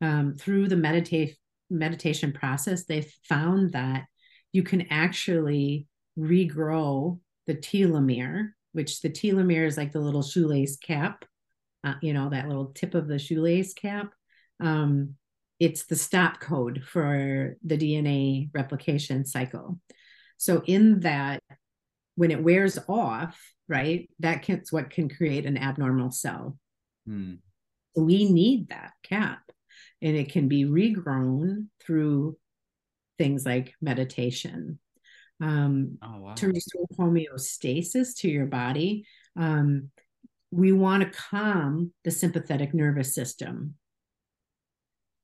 Um, 0.00 0.36
through 0.38 0.68
the 0.68 0.76
meditate 0.76 1.36
meditation 1.70 2.32
process, 2.32 2.84
they 2.84 3.06
found 3.28 3.72
that 3.72 4.04
you 4.52 4.62
can 4.62 4.82
actually 4.90 5.86
regrow 6.18 7.18
the 7.46 7.54
telomere, 7.54 8.50
which 8.72 9.00
the 9.00 9.10
telomere 9.10 9.66
is 9.66 9.76
like 9.76 9.92
the 9.92 10.00
little 10.00 10.22
shoelace 10.22 10.76
cap, 10.76 11.24
uh, 11.84 11.94
you 12.00 12.12
know, 12.12 12.30
that 12.30 12.48
little 12.48 12.66
tip 12.66 12.94
of 12.94 13.08
the 13.08 13.18
shoelace 13.18 13.74
cap. 13.74 14.12
Um, 14.60 15.14
it's 15.58 15.84
the 15.84 15.96
stop 15.96 16.40
code 16.40 16.82
for 16.86 17.56
the 17.64 17.76
DNA 17.76 18.50
replication 18.52 19.24
cycle. 19.24 19.78
So, 20.36 20.62
in 20.66 21.00
that, 21.00 21.40
when 22.16 22.30
it 22.30 22.42
wears 22.42 22.78
off, 22.88 23.40
right, 23.68 24.10
that 24.20 24.42
can, 24.42 24.62
what 24.70 24.90
can 24.90 25.08
create 25.08 25.46
an 25.46 25.56
abnormal 25.56 26.10
cell. 26.10 26.58
Hmm. 27.06 27.34
We 27.96 28.30
need 28.30 28.68
that 28.70 28.92
cap 29.02 29.40
and 30.00 30.16
it 30.16 30.32
can 30.32 30.48
be 30.48 30.64
regrown 30.64 31.66
through 31.80 32.36
things 33.18 33.44
like 33.46 33.74
meditation. 33.80 34.78
um, 35.40 35.98
oh, 36.02 36.18
wow. 36.18 36.34
to 36.34 36.48
restore 36.48 36.86
homeostasis 36.98 38.16
to 38.18 38.28
your 38.28 38.46
body. 38.46 39.06
Um, 39.36 39.90
we 40.52 40.70
want 40.70 41.02
to 41.02 41.18
calm 41.18 41.92
the 42.04 42.10
sympathetic 42.10 42.74
nervous 42.74 43.14
system. 43.14 43.74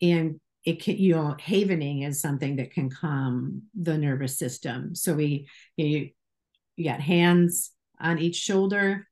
And 0.01 0.41
it 0.65 0.83
can, 0.83 0.97
you 0.97 1.15
know, 1.15 1.37
havening 1.39 2.03
is 2.03 2.21
something 2.21 2.57
that 2.57 2.73
can 2.73 2.89
calm 2.89 3.63
the 3.79 3.99
nervous 3.99 4.39
system. 4.39 4.95
So 4.95 5.15
we, 5.15 5.47
you, 5.77 6.11
you 6.77 6.85
got 6.85 7.01
hands 7.01 7.73
on 8.01 8.19
each 8.19 8.37
shoulder. 8.37 9.07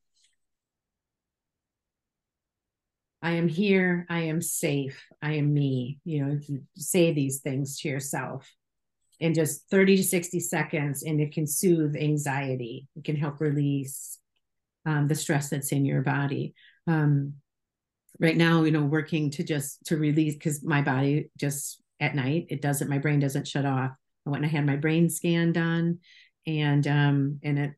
I 3.21 3.33
am 3.33 3.49
here. 3.49 4.07
I 4.09 4.21
am 4.21 4.41
safe. 4.41 5.05
I 5.21 5.35
am 5.35 5.53
me. 5.53 5.99
You 6.05 6.25
know, 6.25 6.39
say 6.77 7.13
these 7.13 7.41
things 7.41 7.79
to 7.81 7.89
yourself 7.89 8.51
in 9.21 9.35
just 9.35 9.69
30 9.71 9.99
to 9.99 10.03
60 10.03 10.41
seconds, 10.41 11.03
and 11.03 11.21
it 11.21 11.33
can 11.33 11.47
soothe 11.47 11.95
anxiety. 11.97 12.87
It 12.97 13.05
can 13.05 13.17
help 13.17 13.41
release 13.41 14.19
um, 14.87 15.09
the 15.09 15.15
stress 15.15 15.51
that's 15.51 15.73
in 15.73 15.85
your 15.85 16.01
body. 16.01 16.55
Um, 16.87 17.35
right 18.21 18.37
now, 18.37 18.63
you 18.63 18.71
know, 18.71 18.85
working 18.85 19.31
to 19.33 19.45
just 19.45 19.85
to 19.87 19.97
release 19.97 20.35
because 20.35 20.63
my 20.65 20.81
body 20.81 21.31
just 21.39 21.83
at 22.01 22.15
night 22.15 22.47
it 22.49 22.63
doesn't. 22.63 22.89
My 22.89 22.99
brain 22.99 23.21
doesn't 23.21 23.49
shut 23.49 23.67
off. 23.67 23.91
I 24.27 24.31
went 24.31 24.45
and 24.45 24.51
I 24.51 24.57
had 24.57 24.67
my 24.67 24.77
brain 24.77 25.11
scan 25.11 25.53
done, 25.53 25.99
and 26.47 26.87
um, 26.87 27.41
and 27.43 27.59
it 27.59 27.73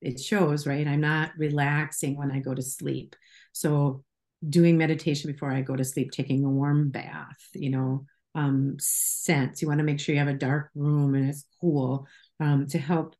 it 0.00 0.20
shows 0.20 0.66
right. 0.66 0.86
I'm 0.86 1.00
not 1.00 1.32
relaxing 1.36 2.16
when 2.16 2.30
I 2.30 2.40
go 2.40 2.54
to 2.54 2.62
sleep. 2.62 3.16
So 3.52 4.04
doing 4.46 4.76
meditation 4.76 5.30
before 5.30 5.52
I 5.52 5.62
go 5.62 5.76
to 5.76 5.84
sleep, 5.84 6.10
taking 6.10 6.44
a 6.44 6.50
warm 6.50 6.90
bath, 6.90 7.38
you 7.54 7.70
know, 7.70 8.06
um, 8.34 8.76
scents. 8.80 9.62
You 9.62 9.68
want 9.68 9.78
to 9.78 9.84
make 9.84 10.00
sure 10.00 10.14
you 10.14 10.18
have 10.18 10.28
a 10.28 10.34
dark 10.34 10.70
room 10.74 11.14
and 11.14 11.28
it's 11.28 11.44
cool 11.60 12.06
um, 12.40 12.66
to 12.68 12.78
help 12.78 13.14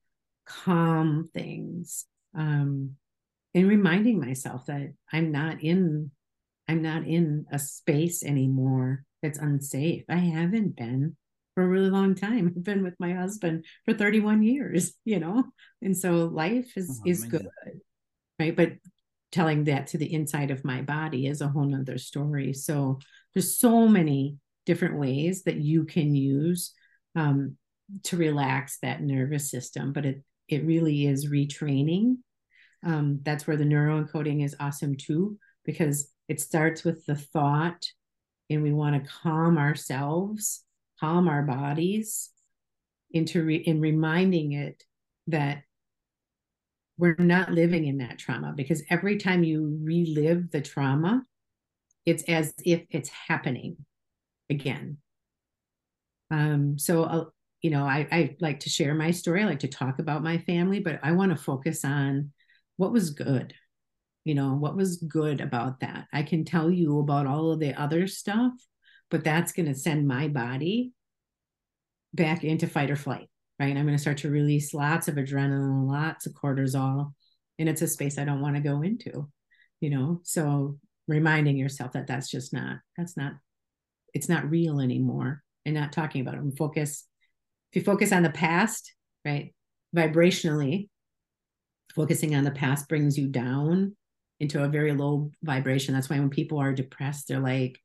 calm 0.44 1.28
things. 1.32 2.06
Um, 2.34 2.96
and 3.54 3.68
reminding 3.68 4.20
myself 4.20 4.66
that 4.66 4.92
I'm 5.12 5.30
not 5.32 5.62
in 5.62 6.10
I'm 6.68 6.82
not 6.82 7.04
in 7.06 7.46
a 7.52 7.58
space 7.58 8.22
anymore 8.22 9.04
that's 9.22 9.38
unsafe. 9.38 10.04
I 10.08 10.16
haven't 10.16 10.76
been 10.76 11.16
for 11.54 11.64
a 11.64 11.68
really 11.68 11.90
long 11.90 12.14
time. 12.14 12.52
I've 12.56 12.64
been 12.64 12.82
with 12.82 12.98
my 12.98 13.12
husband 13.12 13.64
for 13.84 13.94
31 13.94 14.42
years, 14.42 14.94
you 15.04 15.20
know, 15.20 15.44
and 15.80 15.96
so 15.96 16.26
life 16.26 16.72
is 16.76 17.00
oh, 17.04 17.08
is 17.08 17.24
good, 17.24 17.46
right? 18.38 18.56
But 18.56 18.72
telling 19.30 19.64
that 19.64 19.86
to 19.88 19.98
the 19.98 20.12
inside 20.12 20.50
of 20.50 20.64
my 20.64 20.82
body 20.82 21.26
is 21.26 21.40
a 21.40 21.48
whole 21.48 21.64
nother 21.64 21.96
story. 21.96 22.52
So 22.52 22.98
there's 23.32 23.58
so 23.58 23.88
many 23.88 24.36
different 24.66 24.98
ways 24.98 25.44
that 25.44 25.56
you 25.56 25.84
can 25.84 26.14
use 26.14 26.74
um, 27.16 27.56
to 28.04 28.16
relax 28.16 28.78
that 28.82 29.02
nervous 29.02 29.50
system, 29.50 29.92
but 29.92 30.04
it 30.06 30.22
it 30.48 30.64
really 30.64 31.06
is 31.06 31.30
retraining. 31.30 32.18
Um, 32.84 33.20
that's 33.22 33.46
where 33.46 33.56
the 33.56 33.64
neuroencoding 33.64 34.44
is 34.44 34.56
awesome 34.58 34.96
too, 34.96 35.38
because 35.64 36.10
it 36.28 36.40
starts 36.40 36.84
with 36.84 37.04
the 37.06 37.14
thought, 37.14 37.86
and 38.50 38.62
we 38.62 38.72
want 38.72 39.02
to 39.02 39.10
calm 39.22 39.58
ourselves, 39.58 40.64
calm 40.98 41.28
our 41.28 41.42
bodies 41.42 42.30
into 43.12 43.44
re- 43.44 43.56
in 43.56 43.80
reminding 43.80 44.52
it 44.52 44.82
that 45.28 45.62
we're 46.98 47.16
not 47.18 47.50
living 47.50 47.86
in 47.86 47.98
that 47.98 48.18
trauma 48.18 48.52
because 48.56 48.82
every 48.90 49.16
time 49.16 49.42
you 49.42 49.78
relive 49.82 50.50
the 50.50 50.60
trauma, 50.60 51.22
it's 52.04 52.22
as 52.24 52.52
if 52.64 52.82
it's 52.90 53.08
happening 53.08 53.76
again. 54.50 54.98
Um, 56.30 56.78
so, 56.78 57.04
uh, 57.04 57.24
you 57.60 57.70
know, 57.70 57.84
I, 57.84 58.06
I 58.10 58.36
like 58.40 58.60
to 58.60 58.70
share 58.70 58.94
my 58.94 59.10
story, 59.10 59.42
I 59.42 59.46
like 59.46 59.60
to 59.60 59.68
talk 59.68 59.98
about 59.98 60.22
my 60.22 60.38
family, 60.38 60.80
but 60.80 61.00
I 61.02 61.12
want 61.12 61.30
to 61.30 61.42
focus 61.42 61.84
on 61.84 62.32
what 62.82 62.92
was 62.92 63.10
good. 63.10 63.54
You 64.24 64.34
know, 64.34 64.54
what 64.54 64.74
was 64.74 64.96
good 64.96 65.40
about 65.40 65.78
that? 65.80 66.06
I 66.12 66.24
can 66.24 66.44
tell 66.44 66.68
you 66.68 66.98
about 66.98 67.28
all 67.28 67.52
of 67.52 67.60
the 67.60 67.80
other 67.80 68.08
stuff, 68.08 68.50
but 69.08 69.22
that's 69.22 69.52
going 69.52 69.66
to 69.66 69.74
send 69.74 70.08
my 70.08 70.26
body 70.26 70.90
back 72.12 72.42
into 72.42 72.66
fight 72.66 72.90
or 72.90 72.96
flight, 72.96 73.28
right? 73.60 73.76
I'm 73.76 73.86
going 73.86 73.96
to 73.96 74.02
start 74.02 74.18
to 74.18 74.30
release 74.30 74.74
lots 74.74 75.06
of 75.06 75.14
adrenaline, 75.14 75.88
lots 75.88 76.26
of 76.26 76.32
cortisol, 76.32 77.12
and 77.56 77.68
it's 77.68 77.82
a 77.82 77.86
space 77.86 78.18
I 78.18 78.24
don't 78.24 78.40
want 78.40 78.56
to 78.56 78.62
go 78.62 78.82
into, 78.82 79.28
you 79.80 79.90
know? 79.90 80.20
So 80.24 80.80
reminding 81.06 81.56
yourself 81.56 81.92
that 81.92 82.08
that's 82.08 82.28
just 82.28 82.52
not, 82.52 82.78
that's 82.98 83.16
not 83.16 83.34
it's 84.12 84.28
not 84.28 84.50
real 84.50 84.80
anymore 84.80 85.44
and 85.64 85.76
not 85.76 85.92
talking 85.92 86.20
about 86.20 86.34
it. 86.34 86.40
And 86.40 86.56
focus, 86.58 87.06
if 87.70 87.76
you 87.76 87.82
focus 87.82 88.10
on 88.10 88.24
the 88.24 88.30
past, 88.30 88.92
right, 89.24 89.54
vibrationally, 89.96 90.88
focusing 91.94 92.34
on 92.34 92.44
the 92.44 92.50
past 92.50 92.88
brings 92.88 93.18
you 93.18 93.28
down 93.28 93.96
into 94.40 94.62
a 94.62 94.68
very 94.68 94.92
low 94.92 95.30
vibration. 95.42 95.94
That's 95.94 96.10
why 96.10 96.18
when 96.18 96.30
people 96.30 96.58
are 96.58 96.72
depressed, 96.72 97.28
they're 97.28 97.40
like, 97.40 97.78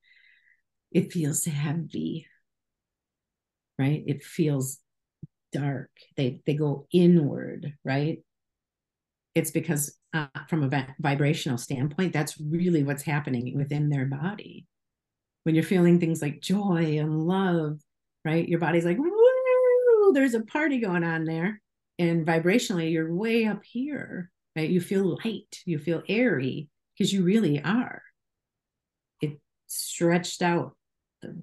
it 0.91 1.11
feels 1.11 1.45
heavy, 1.45 2.27
right? 3.77 4.03
It 4.07 4.23
feels 4.23 4.79
dark. 5.51 5.89
They 6.15 6.41
they 6.45 6.55
go 6.55 6.87
inward, 6.91 7.73
right? 7.83 8.19
It's 9.35 9.51
because 9.51 9.95
uh, 10.13 10.27
from 10.49 10.63
a 10.63 10.87
vibrational 10.99 11.57
standpoint, 11.57 12.13
that's 12.13 12.39
really 12.39 12.83
what's 12.83 13.03
happening 13.03 13.55
within 13.55 13.89
their 13.89 14.05
body 14.05 14.65
when 15.47 15.55
you're 15.55 15.63
feeling 15.63 15.97
things 15.97 16.21
like 16.21 16.41
joy 16.41 16.97
and 16.99 17.23
love, 17.23 17.79
right? 18.25 18.49
Your 18.49 18.59
body's 18.59 18.83
like, 18.83 18.97
Woo, 18.97 20.11
there's 20.13 20.33
a 20.33 20.41
party 20.41 20.79
going 20.79 21.05
on 21.05 21.23
there. 21.23 21.61
And 21.99 22.25
vibrationally, 22.25 22.91
you're 22.91 23.13
way 23.13 23.45
up 23.45 23.63
here, 23.63 24.31
right? 24.55 24.69
You 24.69 24.81
feel 24.81 25.17
light, 25.23 25.61
you 25.65 25.79
feel 25.79 26.03
airy 26.07 26.69
because 26.93 27.11
you 27.11 27.23
really 27.23 27.61
are. 27.61 28.01
It 29.21 29.39
stretched 29.65 30.41
out 30.41 30.75
the, 31.21 31.41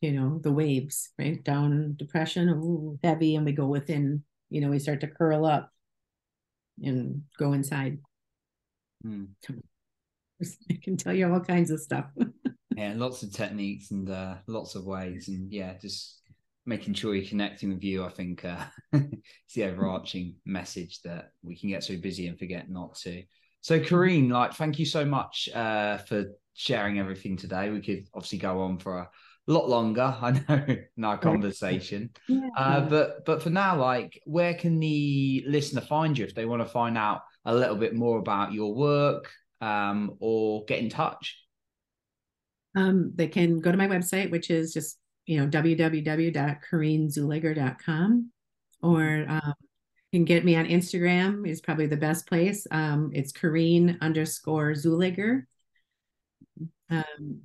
you 0.00 0.12
know, 0.12 0.38
the 0.42 0.52
waves, 0.52 1.10
right? 1.18 1.42
Down 1.42 1.94
depression, 1.96 2.48
ooh, 2.48 2.98
heavy, 3.02 3.36
and 3.36 3.46
we 3.46 3.52
go 3.52 3.66
within, 3.66 4.22
you 4.50 4.60
know, 4.60 4.68
we 4.68 4.78
start 4.78 5.00
to 5.00 5.06
curl 5.06 5.46
up 5.46 5.70
and 6.82 7.22
go 7.38 7.54
inside. 7.54 7.98
Hmm. 9.02 9.24
I 10.70 10.78
can 10.82 10.98
tell 10.98 11.14
you 11.14 11.32
all 11.32 11.40
kinds 11.40 11.70
of 11.70 11.80
stuff. 11.80 12.06
yeah, 12.76 12.92
lots 12.94 13.22
of 13.22 13.32
techniques 13.32 13.90
and 13.90 14.10
uh, 14.10 14.36
lots 14.46 14.74
of 14.74 14.84
ways, 14.84 15.28
and 15.28 15.50
yeah, 15.50 15.74
just 15.80 16.20
making 16.66 16.94
sure 16.94 17.14
you're 17.14 17.28
connecting 17.28 17.72
with 17.72 17.82
you. 17.82 18.04
I 18.04 18.10
think 18.10 18.44
uh, 18.44 18.64
it's 18.92 19.54
the 19.54 19.64
overarching 19.64 20.36
message 20.44 21.00
that 21.02 21.30
we 21.42 21.56
can 21.56 21.68
get 21.68 21.84
so 21.84 21.96
busy 21.96 22.26
and 22.26 22.38
forget 22.38 22.68
not 22.68 22.96
to. 22.96 23.22
So, 23.60 23.80
Corinne, 23.80 24.28
like, 24.28 24.54
thank 24.54 24.78
you 24.78 24.84
so 24.84 25.04
much 25.04 25.48
uh, 25.54 25.98
for 25.98 26.26
sharing 26.54 26.98
everything 26.98 27.36
today. 27.36 27.70
We 27.70 27.80
could 27.80 28.06
obviously 28.14 28.38
go 28.38 28.60
on 28.62 28.78
for 28.78 28.98
a 28.98 29.08
lot 29.46 29.68
longer, 29.68 30.16
I 30.20 30.32
know, 30.32 30.76
in 30.96 31.04
our 31.04 31.18
conversation. 31.18 32.10
Yeah. 32.28 32.48
Uh, 32.56 32.80
but 32.80 33.24
but 33.24 33.42
for 33.42 33.50
now, 33.50 33.80
like, 33.80 34.20
where 34.24 34.54
can 34.54 34.80
the 34.80 35.44
listener 35.46 35.80
find 35.80 36.16
you 36.16 36.24
if 36.24 36.34
they 36.34 36.44
want 36.44 36.62
to 36.62 36.68
find 36.68 36.98
out 36.98 37.22
a 37.44 37.54
little 37.54 37.76
bit 37.76 37.94
more 37.94 38.18
about 38.18 38.52
your 38.52 38.74
work 38.74 39.30
um, 39.60 40.16
or 40.20 40.64
get 40.64 40.80
in 40.80 40.88
touch? 40.88 41.46
um, 42.76 43.12
they 43.14 43.26
can 43.26 43.58
go 43.58 43.72
to 43.72 43.78
my 43.78 43.88
website, 43.88 44.30
which 44.30 44.50
is 44.50 44.72
just, 44.72 44.98
you 45.26 45.40
know, 45.40 45.48
www.corinnezuleger.com 45.48 48.30
or 48.82 49.26
um, 49.28 49.54
you 50.12 50.20
can 50.20 50.24
get 50.24 50.44
me 50.44 50.54
on 50.56 50.66
Instagram 50.66 51.48
is 51.48 51.60
probably 51.60 51.86
the 51.86 51.96
best 51.96 52.26
place. 52.26 52.66
Um, 52.70 53.10
it's 53.12 53.32
Corinne 53.32 53.98
underscore 54.00 54.72
Zuleger. 54.72 55.42
Um, 56.88 57.40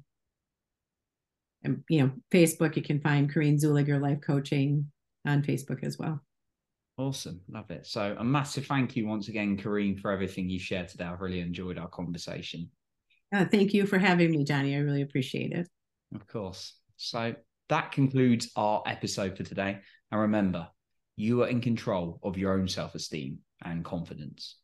and, 1.64 1.84
you 1.90 2.02
know, 2.02 2.12
Facebook, 2.32 2.76
you 2.76 2.84
can 2.84 3.02
find 3.02 3.32
Corinne 3.32 3.58
Zuleger 3.58 4.02
Life 4.02 4.22
Coaching 4.22 4.92
on 5.26 5.42
Facebook 5.42 5.84
as 5.84 5.98
well. 5.98 6.22
Awesome. 6.98 7.42
Love 7.50 7.72
it. 7.72 7.88
So 7.88 8.16
a 8.18 8.24
massive 8.24 8.68
thank 8.68 8.96
you 8.96 9.08
once 9.08 9.28
again, 9.28 9.58
Corinne, 9.58 9.98
for 9.98 10.12
everything 10.12 10.50
you 10.50 10.60
shared 10.60 10.88
today. 10.88 11.06
I've 11.06 11.22
really 11.22 11.40
enjoyed 11.40 11.80
our 11.80 11.88
conversation. 11.88 12.70
Uh, 13.34 13.46
thank 13.46 13.74
you 13.74 13.88
for 13.88 13.98
having 13.98 14.30
me, 14.30 14.44
Johnny. 14.44 14.76
I 14.76 14.80
really 14.80 15.02
appreciate 15.02 15.52
it. 15.52 15.68
Of 16.14 16.28
course. 16.28 16.76
So 16.98 17.34
that 17.72 17.94
concludes 17.94 18.52
our 18.58 18.84
episode 18.86 19.38
for 19.38 19.44
today. 19.44 19.80
And 20.12 20.22
remember, 20.22 20.68
you 21.16 21.42
are 21.44 21.48
in 21.48 21.62
control 21.62 22.20
of 22.22 22.38
your 22.38 22.54
own 22.60 22.68
self 22.68 22.96
esteem 22.96 23.40
and 23.64 23.86
confidence. 23.86 24.58